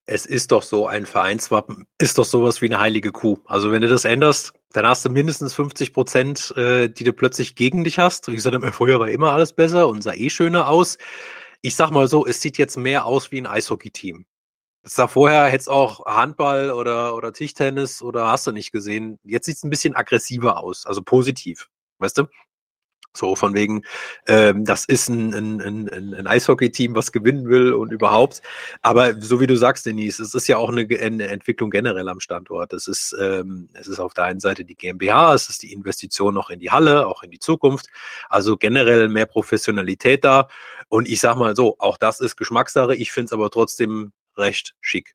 [0.05, 3.39] Es ist doch so, ein Vereinswappen ist doch sowas wie eine heilige Kuh.
[3.45, 7.55] Also wenn du das änderst, dann hast du mindestens 50 Prozent, äh, die du plötzlich
[7.55, 8.27] gegen dich hast.
[8.27, 10.97] Wie gesagt, vorher war immer alles besser und sah eh schöner aus.
[11.61, 14.25] Ich sag mal so, es sieht jetzt mehr aus wie ein Eishockey-Team.
[14.83, 19.19] Das sah vorher, hätte es auch Handball oder, oder Tischtennis oder hast du nicht gesehen.
[19.23, 21.69] Jetzt sieht es ein bisschen aggressiver aus, also positiv.
[21.97, 22.25] Weißt du?
[23.15, 23.83] So von wegen,
[24.27, 28.41] ähm, das ist ein, ein, ein, ein Eishockey-Team, was gewinnen will und überhaupt.
[28.81, 32.19] Aber so wie du sagst, Denise, es ist ja auch eine, eine Entwicklung generell am
[32.19, 32.73] Standort.
[32.73, 36.33] Es ist, ähm, es ist auf der einen Seite die GmbH, es ist die Investition
[36.33, 37.87] noch in die Halle, auch in die Zukunft.
[38.29, 40.47] Also generell mehr Professionalität da.
[40.89, 42.95] Und ich sag mal so, auch das ist Geschmackssache.
[42.95, 45.13] Ich finde es aber trotzdem recht schick.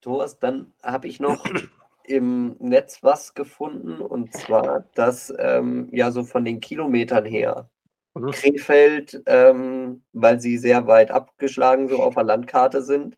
[0.00, 1.44] Thomas, dann habe ich noch
[2.08, 7.68] im Netz was gefunden und zwar, dass ähm, ja so von den Kilometern her
[8.14, 8.30] mhm.
[8.30, 13.16] Krefeld, ähm, weil sie sehr weit abgeschlagen so auf der Landkarte sind,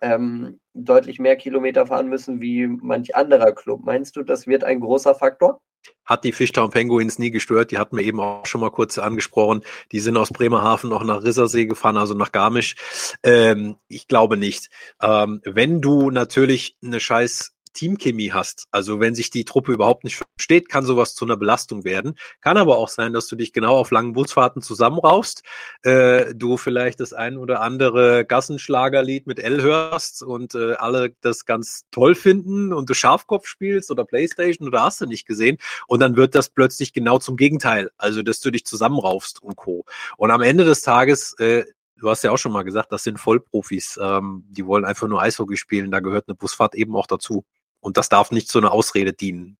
[0.00, 3.84] ähm, deutlich mehr Kilometer fahren müssen wie manch anderer Club.
[3.84, 5.60] Meinst du, das wird ein großer Faktor?
[6.04, 7.70] Hat die Fishtown Penguins nie gestört.
[7.70, 9.62] Die hatten wir eben auch schon mal kurz angesprochen.
[9.92, 12.74] Die sind aus Bremerhaven noch nach Rissersee gefahren, also nach Garmisch.
[13.22, 14.68] Ähm, ich glaube nicht.
[15.00, 18.66] Ähm, wenn du natürlich eine scheiß Teamchemie hast.
[18.70, 22.14] Also wenn sich die Truppe überhaupt nicht versteht, kann sowas zu einer Belastung werden.
[22.40, 25.42] Kann aber auch sein, dass du dich genau auf langen Busfahrten zusammenraufst,
[25.82, 31.46] äh, du vielleicht das ein oder andere Gassenschlagerlied mit L hörst und äh, alle das
[31.46, 36.00] ganz toll finden und du Schafkopf spielst oder Playstation oder hast du nicht gesehen und
[36.00, 37.90] dann wird das plötzlich genau zum Gegenteil.
[37.98, 39.84] Also dass du dich zusammenraufst und Co.
[40.16, 41.64] Und am Ende des Tages äh,
[42.00, 43.98] du hast ja auch schon mal gesagt, das sind Vollprofis.
[44.02, 45.90] Ähm, die wollen einfach nur Eishockey spielen.
[45.90, 47.44] Da gehört eine Busfahrt eben auch dazu.
[47.80, 49.58] Und das darf nicht zu einer Ausrede dienen.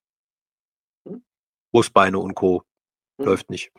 [1.06, 1.22] Hm?
[1.72, 2.62] Brustbeine und Co.
[3.18, 3.26] Hm.
[3.26, 3.72] läuft nicht.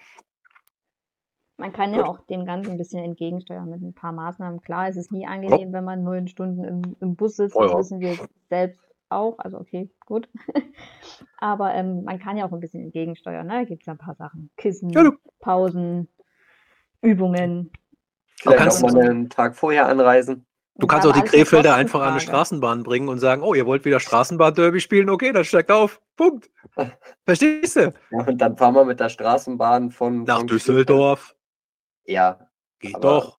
[1.57, 4.61] Man kann ja auch dem Ganzen ein bisschen entgegensteuern mit ein paar Maßnahmen.
[4.61, 5.73] Klar, es ist nie angenehm, ja.
[5.73, 7.55] wenn man neun Stunden im, im Bus sitzt.
[7.55, 7.67] Oh, ja.
[7.67, 8.17] Das wissen wir
[8.49, 9.37] selbst auch.
[9.37, 10.27] Also okay, gut.
[11.37, 13.45] Aber ähm, man kann ja auch ein bisschen entgegensteuern.
[13.45, 13.53] Ne?
[13.53, 14.49] Da gibt es ja ein paar Sachen.
[14.57, 16.07] Kissen, ja, Pausen,
[17.01, 17.71] Übungen.
[18.37, 20.47] Vielleicht auch mal einen Tag vorher anreisen.
[20.81, 23.85] Du kannst auch die Krefelder einfach an eine Straßenbahn bringen und sagen, oh, ihr wollt
[23.85, 25.09] wieder Straßenbahn-Derby spielen?
[25.09, 26.01] Okay, dann steigt auf.
[26.17, 26.49] Punkt.
[27.25, 27.93] Verstehst du?
[28.09, 30.23] Ja, und dann fahren wir mit der Straßenbahn von...
[30.23, 31.35] Nach von Düsseldorf.
[32.05, 32.47] Ja.
[32.79, 33.37] Geht doch.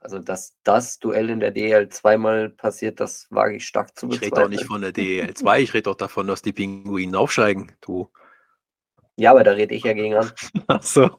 [0.00, 4.32] Also, dass das Duell in der DL zweimal passiert, das wage ich stark zu bezweifeln.
[4.32, 7.14] Ich rede doch nicht von der DL 2, ich rede doch davon, dass die Pinguinen
[7.14, 8.10] aufsteigen, du.
[9.16, 10.32] Ja, aber da rede ich ja gegen an.
[10.66, 11.10] Ach so.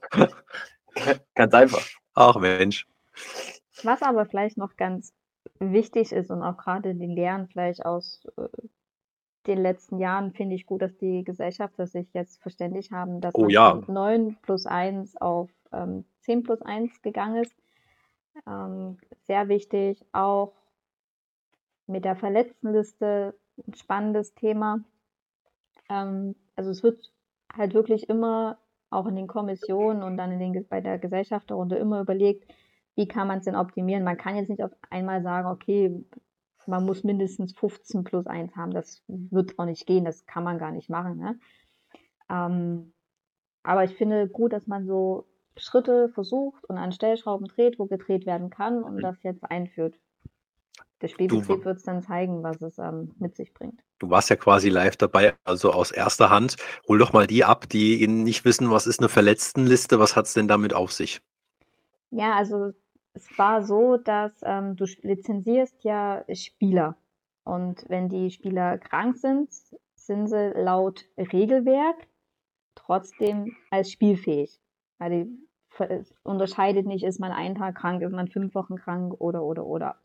[1.36, 1.86] Ganz einfach.
[2.16, 2.88] Ach Mensch.
[3.84, 5.14] Was aber vielleicht noch ganz
[5.60, 8.48] wichtig ist und auch gerade die Lehren vielleicht aus äh,
[9.48, 13.48] den letzten Jahren finde ich gut, dass die Gesellschafter sich jetzt verständigt haben, dass oh,
[13.50, 13.82] ja.
[13.82, 17.54] von 9 plus 1 auf ähm, 10 plus 1 gegangen ist.
[18.48, 20.54] Ähm, sehr wichtig, auch
[21.88, 23.36] mit der Verletztenliste
[23.68, 24.80] ein spannendes Thema.
[25.90, 27.12] Ähm, also es wird
[27.56, 28.58] halt wirklich immer
[28.90, 32.46] auch in den Kommissionen und dann in den, bei der Gesellschafterrunde immer überlegt,
[32.96, 34.04] wie kann man es denn optimieren.
[34.04, 36.06] Man kann jetzt nicht auf einmal sagen, okay,
[36.68, 38.72] man muss mindestens 15 plus 1 haben.
[38.72, 41.18] Das wird auch nicht gehen, das kann man gar nicht machen.
[41.18, 41.40] Ne?
[42.30, 42.94] Ähm,
[43.64, 45.28] aber ich finde gut, dass man so
[45.58, 49.96] Schritte versucht und an Stellschrauben dreht, wo gedreht werden kann und das jetzt einführt.
[51.02, 53.82] Der Spielbetrieb wird es dann zeigen, was es ähm, mit sich bringt.
[54.00, 56.56] Du warst ja quasi live dabei, also aus erster Hand.
[56.88, 60.34] Hol doch mal die ab, die nicht wissen, was ist eine Verletztenliste, was hat es
[60.34, 61.22] denn damit auf sich?
[62.10, 62.72] Ja, also
[63.14, 66.98] es war so, dass ähm, du lizenzierst ja Spieler.
[67.44, 69.50] Und wenn die Spieler krank sind,
[69.96, 72.08] sind sie laut Regelwerk
[72.76, 74.60] trotzdem als spielfähig.
[75.00, 75.28] Also
[76.24, 79.98] unterscheidet nicht, ist man einen Tag krank, ist man fünf Wochen krank oder, oder, oder.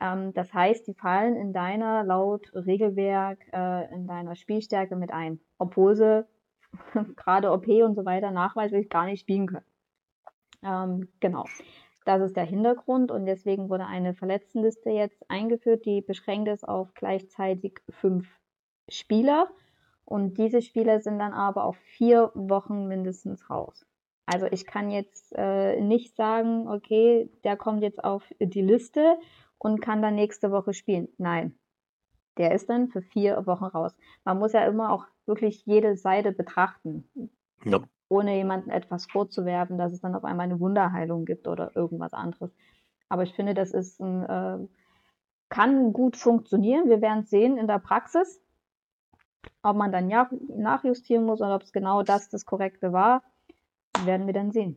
[0.00, 5.40] Ähm, das heißt, die fallen in deiner laut Regelwerk, äh, in deiner Spielstärke mit ein,
[5.58, 6.26] obwohl sie
[7.16, 9.66] gerade OP und so weiter nachweislich gar nicht spielen können.
[10.62, 11.44] Ähm, genau.
[12.06, 16.94] Das ist der Hintergrund und deswegen wurde eine Verletztenliste jetzt eingeführt, die beschränkt ist auf
[16.94, 18.28] gleichzeitig fünf
[18.88, 19.48] Spieler.
[20.04, 23.84] Und diese Spieler sind dann aber auf vier Wochen mindestens raus.
[24.24, 29.18] Also ich kann jetzt äh, nicht sagen, okay, der kommt jetzt auf die Liste
[29.58, 31.08] und kann dann nächste Woche spielen.
[31.18, 31.58] Nein,
[32.38, 33.96] der ist dann für vier Wochen raus.
[34.24, 37.10] Man muss ja immer auch wirklich jede Seite betrachten.
[37.64, 42.12] Ja ohne jemandem etwas vorzuwerfen, dass es dann auf einmal eine Wunderheilung gibt oder irgendwas
[42.12, 42.54] anderes.
[43.08, 44.66] Aber ich finde, das ist ein, äh,
[45.48, 46.88] kann gut funktionieren.
[46.88, 48.42] Wir werden es sehen in der Praxis,
[49.62, 53.22] ob man dann ja nachjustieren muss oder ob es genau das das Korrekte war,
[54.04, 54.76] werden wir dann sehen.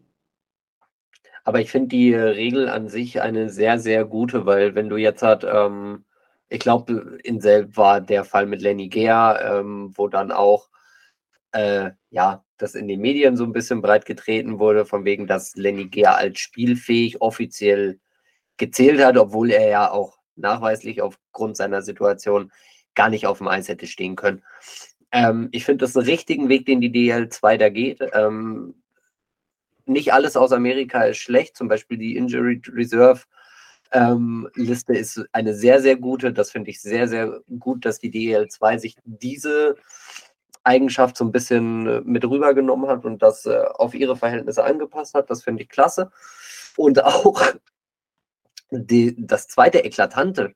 [1.44, 5.24] Aber ich finde die Regel an sich eine sehr, sehr gute, weil wenn du jetzt
[5.24, 6.06] halt, ähm,
[6.50, 10.70] ich glaube, in Selb war der Fall mit Lenny Gea, ähm, wo dann auch
[11.52, 15.56] äh, ja, das in den Medien so ein bisschen breit getreten wurde, von wegen, dass
[15.56, 18.00] Lenny Gea als spielfähig offiziell
[18.58, 22.52] gezählt hat, obwohl er ja auch nachweislich aufgrund seiner Situation
[22.96, 24.44] gar nicht auf dem Eis hätte stehen können.
[25.12, 28.00] Ähm, ich finde das einen richtigen Weg, den die DL2 da geht.
[28.14, 28.76] Ähm,
[29.86, 33.24] nicht alles aus Amerika ist schlecht, zum Beispiel die Injury Reserve
[33.92, 36.32] ähm, Liste ist eine sehr, sehr gute.
[36.32, 39.76] Das finde ich sehr, sehr gut, dass die DL2 sich diese
[40.70, 45.16] Eigenschaft so ein bisschen äh, mit rübergenommen hat und das äh, auf ihre Verhältnisse angepasst
[45.16, 45.30] hat.
[45.30, 46.12] Das finde ich klasse.
[46.78, 47.42] Und auch
[48.72, 50.54] die, das zweite Eklatante,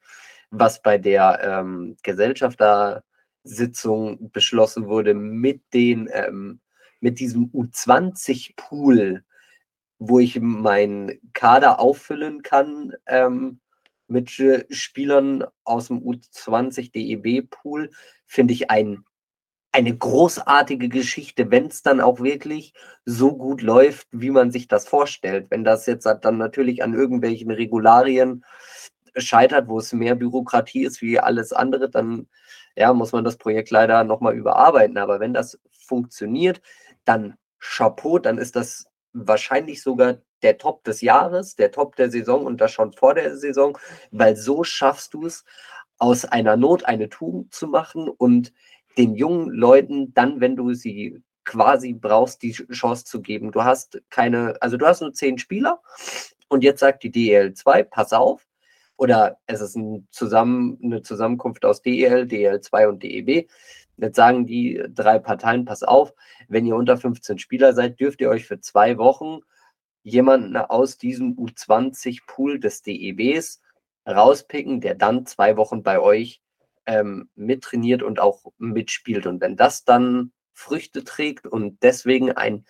[0.51, 6.59] was bei der ähm, Gesellschaftersitzung beschlossen wurde mit den ähm,
[6.99, 9.23] mit diesem U20-Pool,
[9.99, 13.59] wo ich meinen Kader auffüllen kann ähm,
[14.07, 14.31] mit
[14.69, 17.89] Spielern aus dem U20 DEB-Pool,
[18.25, 19.03] finde ich ein
[19.73, 22.73] eine großartige Geschichte, wenn es dann auch wirklich
[23.05, 25.47] so gut läuft, wie man sich das vorstellt.
[25.49, 28.45] Wenn das jetzt dann natürlich an irgendwelchen Regularien
[29.17, 32.27] scheitert, wo es mehr Bürokratie ist wie alles andere, dann
[32.75, 34.97] ja, muss man das Projekt leider nochmal überarbeiten.
[34.99, 36.61] Aber wenn das funktioniert,
[37.03, 42.45] dann Chapeau, dann ist das wahrscheinlich sogar der Top des Jahres, der Top der Saison
[42.45, 43.77] und das schon vor der Saison,
[44.11, 45.45] weil so schaffst du es,
[45.99, 48.51] aus einer Not eine Tugend zu machen und
[48.97, 53.51] den jungen Leuten dann, wenn du sie quasi brauchst, die Chance zu geben.
[53.51, 55.81] Du hast keine, also du hast nur zehn Spieler
[56.47, 58.45] und jetzt sagt die DEL2, pass auf,
[58.95, 63.49] oder es ist ein Zusammen, eine Zusammenkunft aus DEL, DEL2 und DEB.
[63.97, 66.13] Jetzt sagen die drei Parteien, pass auf,
[66.47, 69.39] wenn ihr unter 15 Spieler seid, dürft ihr euch für zwei Wochen
[70.03, 73.61] jemanden aus diesem U20-Pool des DEBs
[74.07, 76.41] rauspicken, der dann zwei Wochen bei euch
[76.85, 79.25] ähm, mittrainiert und auch mitspielt.
[79.25, 82.65] Und wenn das dann Früchte trägt und deswegen ein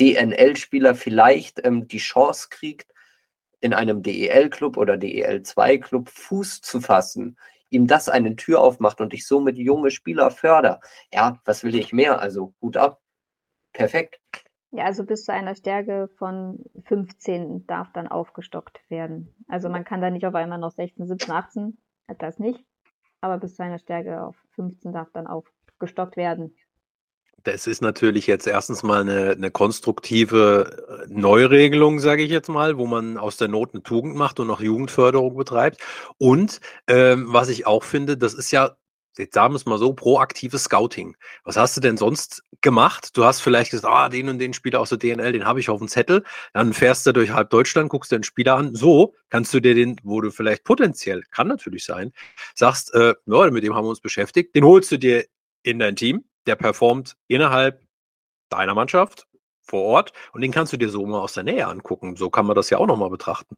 [0.00, 2.92] DNL-Spieler vielleicht ähm, die Chance kriegt,
[3.60, 7.36] in einem DEL-Club oder DEL-2-Club Fuß zu fassen,
[7.68, 10.80] ihm das eine Tür aufmacht und ich somit junge Spieler förder.
[11.12, 12.20] Ja, was will ich mehr?
[12.20, 13.00] Also gut ab.
[13.72, 14.18] Perfekt.
[14.72, 19.34] Ja, also bis zu einer Stärke von 15 darf dann aufgestockt werden.
[19.46, 21.78] Also man kann da nicht auf einmal noch 16, 17, 18,
[22.18, 22.64] das nicht
[23.20, 26.54] aber bis zu einer Stärke auf 15 darf dann aufgestockt werden.
[27.44, 32.76] Das ist natürlich jetzt erstens mal eine, eine konstruktive äh, Neuregelung, sage ich jetzt mal,
[32.76, 35.80] wo man aus der Not eine Tugend macht und auch Jugendförderung betreibt.
[36.18, 38.76] Und ähm, was ich auch finde, das ist ja
[39.18, 41.16] jetzt sagen wir es mal so, proaktives Scouting.
[41.44, 43.16] Was hast du denn sonst gemacht?
[43.16, 45.70] Du hast vielleicht gesagt, ah, den und den Spieler aus der DNL, den habe ich
[45.70, 46.24] auf dem Zettel.
[46.52, 48.74] Dann fährst du durch halb Deutschland, guckst dir den Spieler an.
[48.74, 52.12] So kannst du dir den, wo du vielleicht potenziell, kann natürlich sein,
[52.54, 54.54] sagst, äh, ja, mit dem haben wir uns beschäftigt.
[54.54, 55.24] Den holst du dir
[55.62, 56.24] in dein Team.
[56.46, 57.82] Der performt innerhalb
[58.48, 59.26] deiner Mannschaft
[59.62, 62.16] vor Ort und den kannst du dir so mal aus der Nähe angucken.
[62.16, 63.56] So kann man das ja auch nochmal betrachten.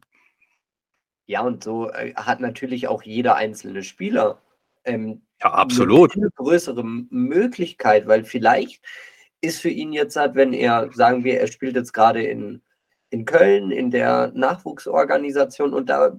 [1.25, 4.41] Ja, und so äh, hat natürlich auch jeder einzelne Spieler
[4.83, 6.15] ähm, ja, absolut.
[6.15, 8.83] eine größere Möglichkeit, weil vielleicht
[9.41, 12.61] ist für ihn jetzt, wenn er, sagen wir, er spielt jetzt gerade in,
[13.09, 16.15] in Köln in der Nachwuchsorganisation und da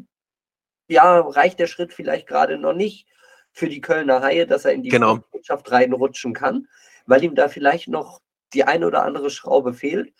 [0.88, 3.06] ja, reicht der Schritt vielleicht gerade noch nicht
[3.52, 5.20] für die Kölner Haie, dass er in die genau.
[5.32, 6.68] Mannschaft reinrutschen kann,
[7.06, 8.20] weil ihm da vielleicht noch
[8.52, 10.12] die eine oder andere Schraube fehlt.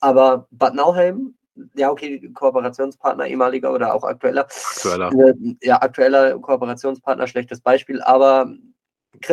[0.00, 1.34] Aber Bad Nauheim
[1.74, 4.46] ja, okay, Kooperationspartner, ehemaliger oder auch aktueller.
[4.46, 5.12] Aktueller.
[5.12, 8.54] Äh, ja, aktueller Kooperationspartner, schlechtes Beispiel, aber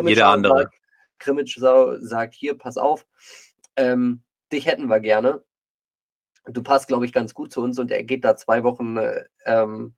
[0.04, 0.58] Jeder andere.
[0.60, 0.76] Sagt,
[1.20, 3.06] Krimitschau sagt hier, pass auf,
[3.76, 5.44] ähm, dich hätten wir gerne.
[6.46, 9.26] Du passt, glaube ich, ganz gut zu uns und er geht da zwei Wochen äh,
[9.46, 9.96] ähm,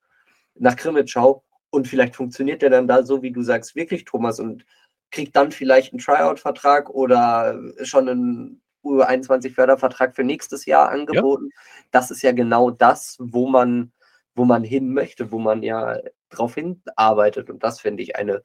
[0.55, 4.65] nach Krimitschau und vielleicht funktioniert der dann da so, wie du sagst, wirklich, Thomas, und
[5.11, 11.49] kriegt dann vielleicht einen Tryout-Vertrag oder schon einen U21-Fördervertrag für nächstes Jahr angeboten.
[11.51, 11.61] Ja.
[11.91, 13.91] Das ist ja genau das, wo man,
[14.35, 15.97] wo man hin möchte, wo man ja
[16.29, 17.49] drauf hinarbeitet.
[17.49, 18.43] Und das finde ich eine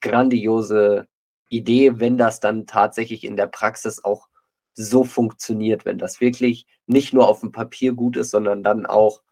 [0.00, 1.06] grandiose
[1.48, 4.28] Idee, wenn das dann tatsächlich in der Praxis auch
[4.74, 9.22] so funktioniert, wenn das wirklich nicht nur auf dem Papier gut ist, sondern dann auch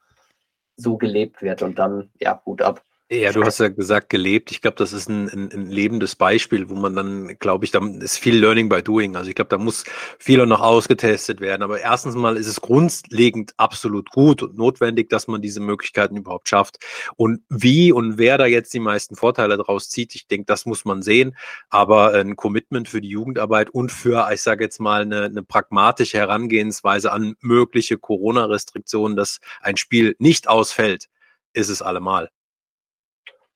[0.76, 2.84] so gelebt wird und dann, ja, Hut ab.
[3.11, 4.50] Ja, du hast ja gesagt, gelebt.
[4.50, 7.80] Ich glaube, das ist ein, ein, ein, lebendes Beispiel, wo man dann, glaube ich, da
[8.00, 9.16] ist viel Learning by Doing.
[9.16, 9.84] Also ich glaube, da muss
[10.18, 11.62] viel noch ausgetestet werden.
[11.62, 16.50] Aber erstens mal ist es grundlegend absolut gut und notwendig, dass man diese Möglichkeiten überhaupt
[16.50, 16.80] schafft.
[17.16, 20.84] Und wie und wer da jetzt die meisten Vorteile daraus zieht, ich denke, das muss
[20.84, 21.34] man sehen.
[21.70, 26.18] Aber ein Commitment für die Jugendarbeit und für, ich sage jetzt mal, eine, eine pragmatische
[26.18, 31.09] Herangehensweise an mögliche Corona-Restriktionen, dass ein Spiel nicht ausfällt,
[31.54, 32.28] ist es allemal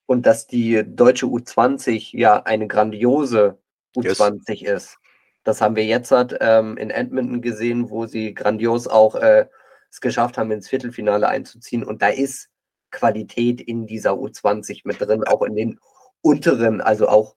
[0.06, 3.58] und dass die deutsche U20 ja eine grandiose
[3.96, 4.84] U20 yes.
[4.84, 4.98] ist.
[5.44, 9.46] Das haben wir jetzt ähm, in Edmonton gesehen, wo sie grandios auch äh,
[9.90, 11.82] es geschafft haben, ins Viertelfinale einzuziehen.
[11.82, 12.48] Und da ist
[12.90, 15.80] Qualität in dieser U20 mit drin, auch in den
[16.20, 17.34] unteren, also auch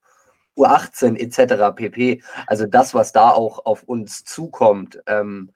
[0.55, 1.75] U18 etc.
[1.75, 2.23] pp.
[2.47, 5.51] Also das, was da auch auf uns zukommt, ähm,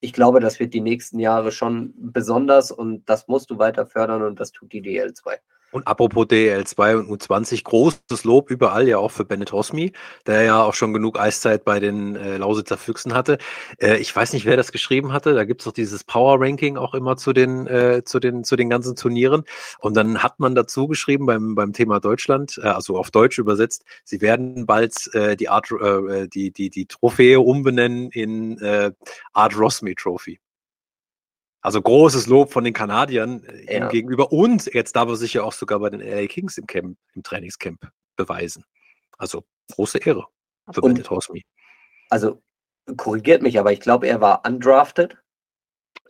[0.00, 4.22] ich glaube, das wird die nächsten Jahre schon besonders und das musst du weiter fördern
[4.22, 5.38] und das tut die DL2.
[5.76, 9.92] Und apropos DL2 und U20, großes Lob überall ja auch für Bennett Hosmi,
[10.26, 13.36] der ja auch schon genug Eiszeit bei den äh, Lausitzer Füchsen hatte.
[13.78, 15.34] Äh, ich weiß nicht, wer das geschrieben hatte.
[15.34, 18.56] Da gibt es doch dieses Power Ranking auch immer zu den, äh, zu den, zu
[18.56, 19.44] den ganzen Turnieren.
[19.78, 23.84] Und dann hat man dazu geschrieben beim, beim Thema Deutschland, äh, also auf Deutsch übersetzt,
[24.02, 28.92] sie werden bald äh, die Art, äh, die, die, die Trophäe umbenennen in äh,
[29.34, 30.40] Art Rosmi Trophy.
[31.66, 33.88] Also großes Lob von den Kanadiern äh, ja.
[33.88, 36.96] gegenüber und jetzt darf er sich ja auch sogar bei den LA Kings im Camp,
[37.12, 38.64] im Trainingscamp beweisen.
[39.18, 39.42] Also
[39.72, 40.26] große Ehre
[40.70, 41.44] für und, Bennett Horsmy.
[42.08, 42.40] Also
[42.96, 45.18] korrigiert mich, aber ich glaube, er war undrafted.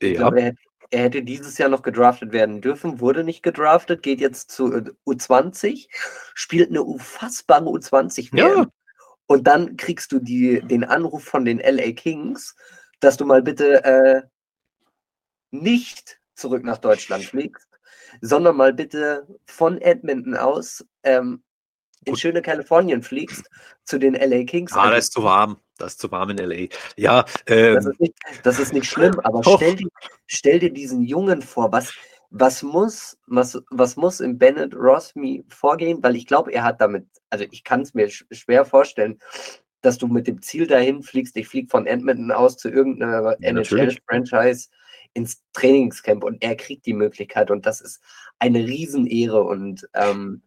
[0.01, 0.19] Ich ja.
[0.19, 0.55] glaube, er,
[0.91, 4.85] er, hätte dieses Jahr noch gedraftet werden dürfen, wurde nicht gedraftet, geht jetzt zu äh,
[5.07, 5.89] U20,
[6.35, 8.37] spielt eine unfassbare U20 -WM.
[8.37, 8.67] Ja.
[9.25, 12.55] Und dann kriegst du die, den Anruf von den LA Kings,
[13.01, 14.23] dass du mal bitte äh,
[15.51, 17.69] nicht zurück nach Deutschland fliegst,
[18.21, 21.43] sondern mal bitte von Edmonton aus ähm,
[22.05, 22.21] in Gut.
[22.21, 23.49] schöne Kalifornien fliegst
[23.85, 24.73] zu den LA Kings.
[24.75, 25.59] Ah, das ist zu warm.
[25.79, 26.69] Das ist zu warm in LA.
[26.97, 29.89] Ja, ähm, das, ist nicht, das ist nicht schlimm, aber stell dir,
[30.27, 31.93] stell dir diesen Jungen vor, was,
[32.31, 36.03] was muss, was, was muss im Bennett Rosmi vorgehen?
[36.03, 39.19] Weil ich glaube, er hat damit, also ich kann es mir schwer vorstellen,
[39.83, 43.51] dass du mit dem Ziel dahin fliegst, ich fliege von Edmonton aus zu irgendeiner ja,
[43.51, 44.69] NHL-Franchise
[45.17, 48.01] ins Trainingscamp und er kriegt die Möglichkeit und das ist
[48.39, 50.43] eine Riesenehre und ähm,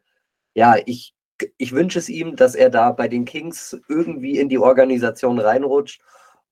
[0.54, 1.16] ja, ich,
[1.58, 6.02] ich wünsche es ihm, dass er da bei den Kings irgendwie in die Organisation reinrutscht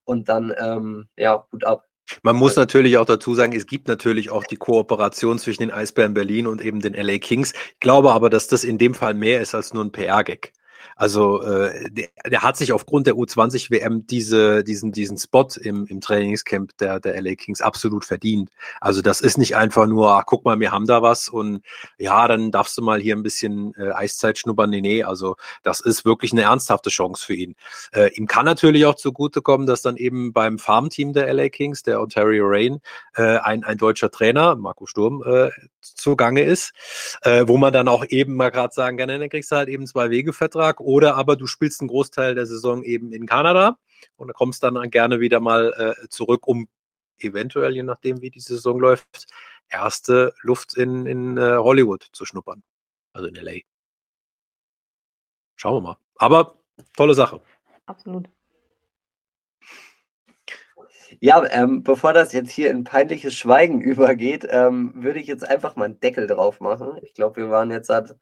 [0.04, 1.84] und dann, ähm, ja, gut ab.
[2.24, 6.14] Man muss natürlich auch dazu sagen, es gibt natürlich auch die Kooperation zwischen den Eisbären
[6.14, 7.52] Berlin und eben den LA Kings.
[7.52, 10.54] Ich glaube aber, dass das in dem Fall mehr ist als nur ein PR-Gag.
[10.96, 15.86] Also äh, der, der, hat sich aufgrund der U20 WM diese, diesen, diesen Spot im,
[15.88, 18.50] im Trainingscamp der, der LA Kings absolut verdient.
[18.82, 21.62] Also das ist nicht einfach nur, ach, guck mal, wir haben da was und
[21.98, 24.70] ja, dann darfst du mal hier ein bisschen äh, Eiszeit schnuppern.
[24.70, 27.56] Nee, nee, also das ist wirklich eine ernsthafte Chance für ihn.
[27.94, 32.02] Äh, ihm kann natürlich auch zugutekommen, dass dann eben beim Farmteam der LA Kings, der
[32.02, 32.80] Ontario Rain,
[33.16, 35.50] äh, ein, ein deutscher Trainer, Marco Sturm, äh,
[35.82, 36.74] zugange ist,
[37.22, 39.88] äh, wo man dann auch eben mal gerade sagen kann, dann kriegst du halt eben
[39.88, 43.78] zwei Wegevertrag oder aber du spielst einen Großteil der Saison eben in Kanada
[44.16, 46.68] und kommst dann gerne wieder mal äh, zurück, um
[47.20, 49.28] eventuell, je nachdem wie die Saison läuft,
[49.70, 52.64] erste Luft in, in äh, Hollywood zu schnuppern.
[53.14, 53.62] Also in LA.
[55.56, 55.98] Schauen wir mal.
[56.18, 56.56] Aber
[56.96, 57.42] tolle Sache.
[57.86, 58.30] Absolut.
[61.20, 65.76] Ja, ähm, bevor das jetzt hier in peinliches Schweigen übergeht, ähm, würde ich jetzt einfach
[65.76, 67.00] mal einen Deckel drauf machen.
[67.02, 68.16] Ich glaube, wir waren jetzt halt,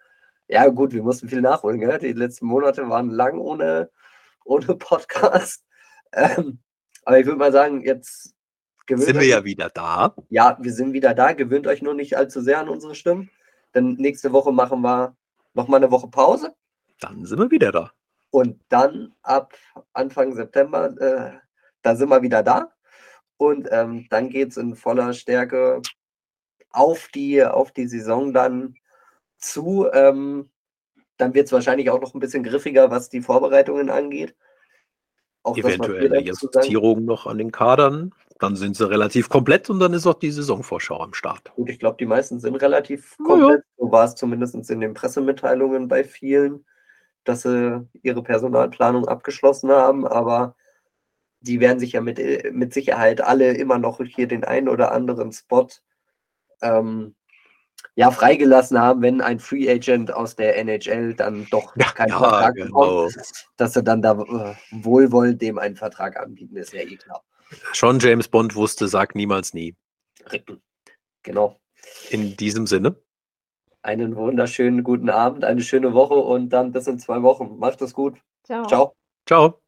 [0.47, 1.79] ja gut, wir mussten viel nachholen.
[1.79, 1.97] Gell?
[1.99, 3.89] Die letzten Monate waren lang ohne,
[4.43, 5.63] ohne Podcast.
[6.11, 6.59] Ähm,
[7.03, 8.35] aber ich würde mal sagen, jetzt
[8.87, 10.15] sind wir ja wieder da.
[10.29, 11.33] Ja, wir sind wieder da.
[11.33, 13.29] Gewöhnt euch nur nicht allzu sehr an unsere Stimmen.
[13.73, 15.15] Denn nächste Woche machen wir
[15.53, 16.55] nochmal eine Woche Pause.
[16.99, 17.91] Dann sind wir wieder da.
[18.29, 19.53] Und dann ab
[19.93, 21.39] Anfang September, äh,
[21.81, 22.71] da sind wir wieder da.
[23.37, 25.81] Und ähm, dann geht es in voller Stärke
[26.71, 28.75] auf die, auf die Saison dann
[29.45, 29.87] zu.
[29.93, 30.49] Ähm,
[31.17, 34.35] dann wird es wahrscheinlich auch noch ein bisschen griffiger, was die Vorbereitungen angeht.
[35.43, 38.13] Auch Eventuelle Justierung noch an den Kadern.
[38.39, 41.53] Dann sind sie relativ komplett und dann ist auch die Saisonvorschau am Start.
[41.55, 43.59] Gut, ich glaube, die meisten sind relativ komplett.
[43.59, 43.85] Ja.
[43.85, 46.65] So war es zumindest in den Pressemitteilungen bei vielen,
[47.23, 50.05] dass sie ihre Personalplanung abgeschlossen haben.
[50.05, 50.55] Aber
[51.39, 54.91] die werden sich ja mit, äh, mit Sicherheit alle immer noch hier den einen oder
[54.91, 55.67] anderen Spot
[56.61, 57.15] ähm,
[57.95, 62.19] ja, freigelassen haben, wenn ein Free Agent aus der NHL dann doch ja, keinen ja,
[62.19, 63.05] Vertrag genau.
[63.05, 63.17] bekommt,
[63.57, 67.23] dass sie dann da äh, wohlwollend dem einen Vertrag anbieten, ist ja eh klar.
[67.73, 69.75] Schon James Bond wusste, sag niemals nie.
[71.23, 71.59] Genau.
[72.09, 72.97] In diesem Sinne.
[73.81, 77.57] Einen wunderschönen guten Abend, eine schöne Woche und dann bis in zwei Wochen.
[77.59, 78.17] Macht es gut.
[78.43, 78.65] Ciao.
[78.65, 78.95] Ciao.
[79.25, 79.64] Ciao.